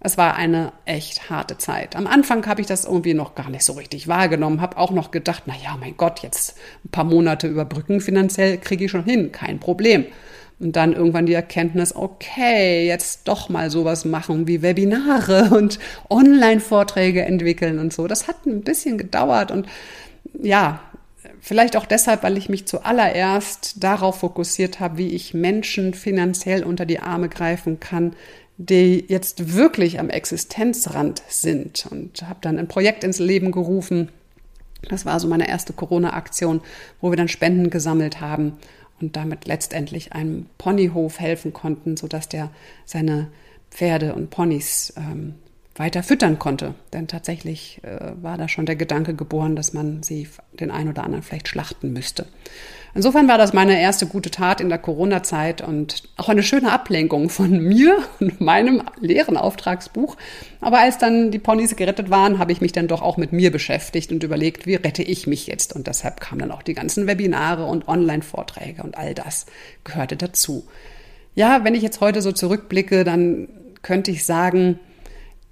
Es 0.00 0.16
war 0.16 0.36
eine 0.36 0.72
echt 0.84 1.28
harte 1.28 1.58
Zeit. 1.58 1.96
Am 1.96 2.06
Anfang 2.06 2.46
habe 2.46 2.60
ich 2.60 2.68
das 2.68 2.84
irgendwie 2.84 3.14
noch 3.14 3.34
gar 3.34 3.50
nicht 3.50 3.64
so 3.64 3.72
richtig 3.72 4.06
wahrgenommen, 4.06 4.60
habe 4.60 4.76
auch 4.76 4.92
noch 4.92 5.10
gedacht, 5.10 5.44
na 5.46 5.54
ja, 5.62 5.76
mein 5.78 5.96
Gott, 5.96 6.20
jetzt 6.20 6.56
ein 6.84 6.90
paar 6.90 7.04
Monate 7.04 7.48
überbrücken 7.48 8.00
finanziell 8.00 8.58
kriege 8.58 8.84
ich 8.84 8.90
schon 8.92 9.04
hin, 9.04 9.32
kein 9.32 9.58
Problem. 9.58 10.06
Und 10.60 10.76
dann 10.76 10.92
irgendwann 10.92 11.26
die 11.26 11.34
Erkenntnis, 11.34 11.94
okay, 11.94 12.86
jetzt 12.86 13.26
doch 13.26 13.48
mal 13.48 13.70
sowas 13.70 14.04
machen 14.04 14.46
wie 14.46 14.62
Webinare 14.62 15.50
und 15.56 15.80
Online-Vorträge 16.10 17.22
entwickeln 17.22 17.78
und 17.80 17.92
so. 17.92 18.06
Das 18.06 18.28
hat 18.28 18.46
ein 18.46 18.62
bisschen 18.62 18.98
gedauert 18.98 19.50
und 19.50 19.66
ja, 20.40 20.80
Vielleicht 21.48 21.78
auch 21.78 21.86
deshalb, 21.86 22.24
weil 22.24 22.36
ich 22.36 22.50
mich 22.50 22.66
zuallererst 22.66 23.82
darauf 23.82 24.18
fokussiert 24.18 24.80
habe, 24.80 24.98
wie 24.98 25.08
ich 25.08 25.32
Menschen 25.32 25.94
finanziell 25.94 26.62
unter 26.62 26.84
die 26.84 27.00
Arme 27.00 27.30
greifen 27.30 27.80
kann, 27.80 28.12
die 28.58 29.02
jetzt 29.08 29.54
wirklich 29.54 29.98
am 29.98 30.10
Existenzrand 30.10 31.22
sind. 31.26 31.88
Und 31.90 32.20
habe 32.20 32.40
dann 32.42 32.58
ein 32.58 32.68
Projekt 32.68 33.02
ins 33.02 33.18
Leben 33.18 33.50
gerufen. 33.50 34.10
Das 34.90 35.06
war 35.06 35.18
so 35.20 35.26
meine 35.26 35.48
erste 35.48 35.72
Corona-Aktion, 35.72 36.60
wo 37.00 37.10
wir 37.10 37.16
dann 37.16 37.28
Spenden 37.28 37.70
gesammelt 37.70 38.20
haben 38.20 38.58
und 39.00 39.16
damit 39.16 39.46
letztendlich 39.46 40.12
einem 40.12 40.50
Ponyhof 40.58 41.18
helfen 41.18 41.54
konnten, 41.54 41.96
sodass 41.96 42.28
der 42.28 42.50
seine 42.84 43.28
Pferde 43.70 44.14
und 44.14 44.28
Ponys 44.28 44.92
ähm, 44.98 45.36
weiter 45.78 46.02
füttern 46.02 46.38
konnte. 46.38 46.74
Denn 46.92 47.08
tatsächlich 47.08 47.80
äh, 47.82 48.12
war 48.20 48.36
da 48.36 48.48
schon 48.48 48.66
der 48.66 48.76
Gedanke 48.76 49.14
geboren, 49.14 49.56
dass 49.56 49.72
man 49.72 50.02
sie 50.02 50.28
den 50.52 50.70
einen 50.70 50.90
oder 50.90 51.04
anderen 51.04 51.22
vielleicht 51.22 51.48
schlachten 51.48 51.92
müsste. 51.92 52.26
Insofern 52.94 53.28
war 53.28 53.38
das 53.38 53.52
meine 53.52 53.80
erste 53.80 54.06
gute 54.06 54.30
Tat 54.30 54.60
in 54.60 54.70
der 54.70 54.78
Corona-Zeit 54.78 55.60
und 55.60 56.04
auch 56.16 56.28
eine 56.28 56.42
schöne 56.42 56.72
Ablenkung 56.72 57.28
von 57.28 57.50
mir 57.62 57.98
und 58.18 58.40
meinem 58.40 58.82
leeren 59.00 59.36
Auftragsbuch. 59.36 60.16
Aber 60.60 60.80
als 60.80 60.98
dann 60.98 61.30
die 61.30 61.38
Ponys 61.38 61.76
gerettet 61.76 62.10
waren, 62.10 62.38
habe 62.38 62.52
ich 62.52 62.60
mich 62.60 62.72
dann 62.72 62.88
doch 62.88 63.02
auch 63.02 63.16
mit 63.16 63.32
mir 63.32 63.52
beschäftigt 63.52 64.10
und 64.10 64.24
überlegt, 64.24 64.66
wie 64.66 64.74
rette 64.74 65.02
ich 65.02 65.26
mich 65.26 65.46
jetzt? 65.46 65.74
Und 65.74 65.86
deshalb 65.86 66.20
kamen 66.20 66.40
dann 66.40 66.50
auch 66.50 66.62
die 66.62 66.74
ganzen 66.74 67.06
Webinare 67.06 67.66
und 67.66 67.86
Online-Vorträge 67.88 68.82
und 68.82 68.96
all 68.96 69.14
das 69.14 69.46
gehörte 69.84 70.16
dazu. 70.16 70.66
Ja, 71.34 71.62
wenn 71.62 71.74
ich 71.74 71.82
jetzt 71.82 72.00
heute 72.00 72.20
so 72.20 72.32
zurückblicke, 72.32 73.04
dann 73.04 73.48
könnte 73.82 74.10
ich 74.10 74.24
sagen, 74.24 74.80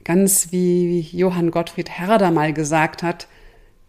Ganz 0.07 0.53
wie 0.53 1.01
Johann 1.01 1.51
Gottfried 1.51 1.91
Herder 1.91 2.31
mal 2.31 2.53
gesagt 2.53 3.03
hat, 3.03 3.27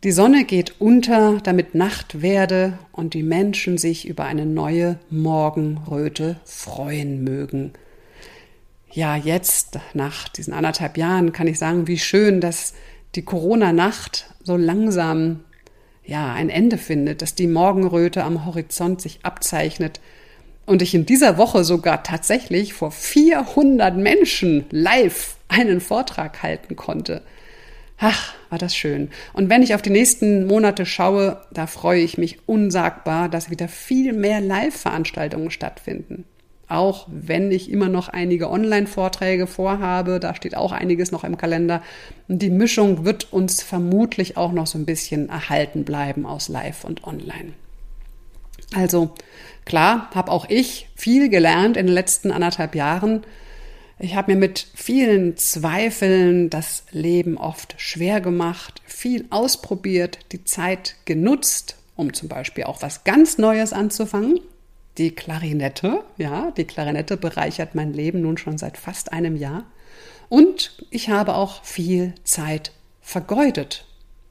die 0.03 0.11
Sonne 0.11 0.45
geht 0.45 0.81
unter, 0.81 1.37
damit 1.43 1.75
Nacht 1.75 2.23
werde 2.23 2.79
und 2.91 3.13
die 3.13 3.21
Menschen 3.21 3.77
sich 3.77 4.07
über 4.07 4.23
eine 4.23 4.47
neue 4.47 4.97
Morgenröte 5.11 6.37
freuen 6.43 7.23
mögen. 7.23 7.73
Ja, 8.91 9.15
jetzt, 9.15 9.77
nach 9.93 10.27
diesen 10.27 10.53
anderthalb 10.53 10.97
Jahren, 10.97 11.33
kann 11.33 11.45
ich 11.45 11.59
sagen, 11.59 11.85
wie 11.85 11.99
schön, 11.99 12.41
dass 12.41 12.73
die 13.13 13.23
Corona-Nacht 13.23 14.33
so 14.43 14.57
langsam 14.57 15.41
ja, 16.03 16.33
ein 16.33 16.49
Ende 16.49 16.79
findet, 16.79 17.21
dass 17.21 17.35
die 17.35 17.45
Morgenröte 17.45 18.23
am 18.23 18.43
Horizont 18.43 19.01
sich 19.01 19.19
abzeichnet 19.21 19.99
und 20.67 20.81
ich 20.83 20.93
in 20.93 21.07
dieser 21.07 21.37
Woche 21.37 21.63
sogar 21.63 22.03
tatsächlich 22.03 22.73
vor 22.73 22.91
400 22.91 23.97
Menschen 23.97 24.65
live 24.69 25.37
einen 25.47 25.81
Vortrag 25.81 26.43
halten 26.43 26.75
konnte. 26.75 27.23
Ach, 27.97 28.35
war 28.49 28.59
das 28.59 28.75
schön. 28.75 29.09
Und 29.33 29.49
wenn 29.49 29.63
ich 29.63 29.73
auf 29.73 29.81
die 29.81 29.89
nächsten 29.89 30.45
Monate 30.45 30.85
schaue, 30.85 31.41
da 31.51 31.65
freue 31.65 32.01
ich 32.01 32.17
mich 32.19 32.47
unsagbar, 32.47 33.29
dass 33.29 33.49
wieder 33.49 33.67
viel 33.67 34.13
mehr 34.13 34.39
Live-Veranstaltungen 34.41 35.49
stattfinden. 35.49 36.25
Auch 36.67 37.07
wenn 37.09 37.49
ich 37.51 37.71
immer 37.71 37.87
noch 37.87 38.09
einige 38.09 38.51
Online-Vorträge 38.51 39.47
vorhabe, 39.47 40.19
da 40.19 40.35
steht 40.35 40.57
auch 40.57 40.73
einiges 40.73 41.13
noch 41.13 41.23
im 41.23 41.37
Kalender. 41.37 41.81
Und 42.27 42.41
die 42.41 42.49
Mischung 42.49 43.05
wird 43.05 43.31
uns 43.31 43.63
vermutlich 43.63 44.35
auch 44.35 44.51
noch 44.51 44.67
so 44.67 44.77
ein 44.77 44.85
bisschen 44.85 45.29
erhalten 45.29 45.85
bleiben 45.85 46.25
aus 46.25 46.49
Live 46.49 46.83
und 46.83 47.05
Online. 47.05 47.53
Also 48.75 49.13
klar, 49.67 50.09
habe 50.15 50.31
auch 50.31 50.49
ich 50.49 50.89
viel 50.95 51.29
gelernt 51.29 51.77
in 51.77 51.85
den 51.85 51.93
letzten 51.93 52.31
anderthalb 52.31 52.73
Jahren 52.73 53.21
ich 53.99 54.15
habe 54.15 54.33
mir 54.33 54.37
mit 54.37 54.67
vielen 54.75 55.37
Zweifeln 55.37 56.51
das 56.51 56.83
Leben 56.91 57.37
oft 57.37 57.73
schwer 57.77 58.21
gemacht, 58.21 58.81
viel 58.85 59.25
ausprobiert, 59.31 60.19
die 60.31 60.43
Zeit 60.43 60.95
genutzt, 61.05 61.77
um 61.95 62.13
zum 62.13 62.29
Beispiel 62.29 62.65
auch 62.65 62.83
was 62.83 63.05
ganz 63.05 63.39
Neues 63.39 63.73
anzufangen. 63.73 64.39
Die 64.99 65.11
Klarinette, 65.11 66.03
ja, 66.17 66.51
die 66.51 66.65
Klarinette 66.65 67.17
bereichert 67.17 67.73
mein 67.73 67.91
Leben 67.91 68.21
nun 68.21 68.37
schon 68.37 68.59
seit 68.59 68.77
fast 68.77 69.13
einem 69.13 69.35
Jahr. 69.35 69.65
Und 70.29 70.85
ich 70.91 71.09
habe 71.09 71.33
auch 71.33 71.63
viel 71.63 72.13
Zeit 72.23 72.71
vergeudet, 73.01 73.85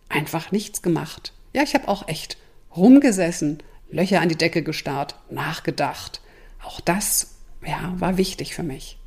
einfach 0.09 0.53
nichts 0.53 0.81
gemacht. 0.81 1.33
Ja, 1.53 1.63
ich 1.63 1.75
habe 1.75 1.89
auch 1.89 2.07
echt 2.07 2.37
rumgesessen, 2.77 3.63
Löcher 3.91 4.21
an 4.21 4.29
die 4.29 4.37
Decke 4.37 4.63
gestarrt, 4.63 5.17
nachgedacht. 5.31 6.21
Auch 6.65 6.81
das, 6.81 7.37
ja, 7.65 7.95
war 7.99 8.17
wichtig 8.17 8.55
für 8.55 8.63
mich. 8.63 8.99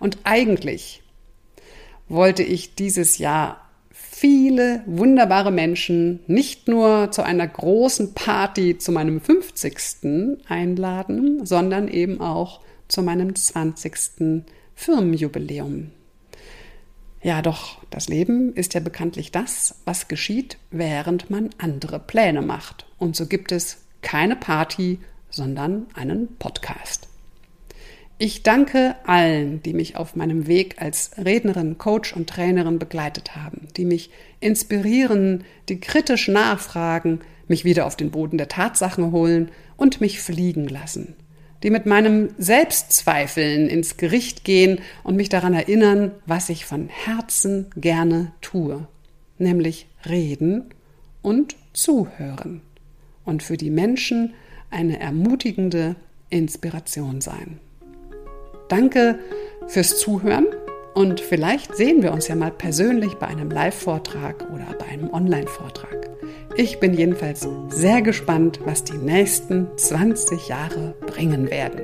Und 0.00 0.18
eigentlich 0.24 1.02
wollte 2.08 2.42
ich 2.42 2.74
dieses 2.74 3.18
Jahr 3.18 3.60
viele 3.90 4.82
wunderbare 4.86 5.50
Menschen 5.50 6.20
nicht 6.26 6.68
nur 6.68 7.10
zu 7.10 7.22
einer 7.22 7.46
großen 7.46 8.14
Party 8.14 8.78
zu 8.78 8.92
meinem 8.92 9.20
50. 9.20 10.38
einladen, 10.48 11.44
sondern 11.44 11.88
eben 11.88 12.20
auch 12.20 12.60
zu 12.88 13.02
meinem 13.02 13.34
20. 13.34 14.44
Firmenjubiläum. 14.74 15.90
Ja, 17.22 17.40
doch 17.40 17.78
das 17.90 18.08
Leben 18.08 18.54
ist 18.54 18.74
ja 18.74 18.80
bekanntlich 18.80 19.32
das, 19.32 19.76
was 19.84 20.08
geschieht, 20.08 20.58
während 20.70 21.30
man 21.30 21.50
andere 21.58 21.98
Pläne 21.98 22.42
macht. 22.42 22.86
Und 22.98 23.16
so 23.16 23.26
gibt 23.26 23.50
es 23.50 23.83
keine 24.04 24.36
Party, 24.36 25.00
sondern 25.30 25.86
einen 25.94 26.36
Podcast. 26.36 27.08
Ich 28.18 28.44
danke 28.44 28.94
allen, 29.04 29.60
die 29.64 29.72
mich 29.72 29.96
auf 29.96 30.14
meinem 30.14 30.46
Weg 30.46 30.80
als 30.80 31.10
Rednerin, 31.18 31.78
Coach 31.78 32.12
und 32.12 32.30
Trainerin 32.30 32.78
begleitet 32.78 33.34
haben, 33.34 33.66
die 33.76 33.84
mich 33.84 34.10
inspirieren, 34.38 35.42
die 35.68 35.80
kritisch 35.80 36.28
nachfragen, 36.28 37.20
mich 37.48 37.64
wieder 37.64 37.86
auf 37.86 37.96
den 37.96 38.12
Boden 38.12 38.38
der 38.38 38.46
Tatsachen 38.46 39.10
holen 39.10 39.50
und 39.76 40.00
mich 40.00 40.20
fliegen 40.20 40.68
lassen, 40.68 41.16
die 41.64 41.70
mit 41.70 41.86
meinem 41.86 42.28
Selbstzweifeln 42.38 43.68
ins 43.68 43.96
Gericht 43.96 44.44
gehen 44.44 44.80
und 45.02 45.16
mich 45.16 45.28
daran 45.28 45.54
erinnern, 45.54 46.12
was 46.24 46.50
ich 46.50 46.66
von 46.66 46.88
Herzen 46.88 47.66
gerne 47.74 48.30
tue, 48.40 48.86
nämlich 49.38 49.88
reden 50.06 50.66
und 51.20 51.56
zuhören 51.72 52.62
und 53.24 53.42
für 53.42 53.56
die 53.56 53.70
Menschen 53.70 54.34
eine 54.70 55.00
ermutigende 55.00 55.96
Inspiration 56.30 57.20
sein. 57.20 57.58
Danke 58.68 59.18
fürs 59.66 59.98
Zuhören 59.98 60.46
und 60.94 61.20
vielleicht 61.20 61.76
sehen 61.76 62.02
wir 62.02 62.12
uns 62.12 62.28
ja 62.28 62.34
mal 62.34 62.50
persönlich 62.50 63.14
bei 63.14 63.26
einem 63.26 63.50
Live-Vortrag 63.50 64.48
oder 64.52 64.66
bei 64.78 64.86
einem 64.86 65.12
Online-Vortrag. 65.12 66.10
Ich 66.56 66.78
bin 66.78 66.94
jedenfalls 66.94 67.48
sehr 67.68 68.00
gespannt, 68.00 68.60
was 68.64 68.84
die 68.84 68.96
nächsten 68.96 69.66
20 69.76 70.48
Jahre 70.48 70.94
bringen 71.06 71.50
werden. 71.50 71.80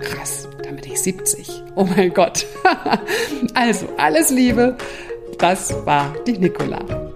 Krass, 0.00 0.48
damit 0.64 0.86
ich 0.86 1.00
70. 1.00 1.62
Oh 1.76 1.84
mein 1.84 2.12
Gott. 2.12 2.46
also, 3.54 3.86
alles 3.96 4.30
Liebe. 4.30 4.76
Das 5.38 5.74
war 5.86 6.14
die 6.26 6.38
Nicola. 6.38 7.11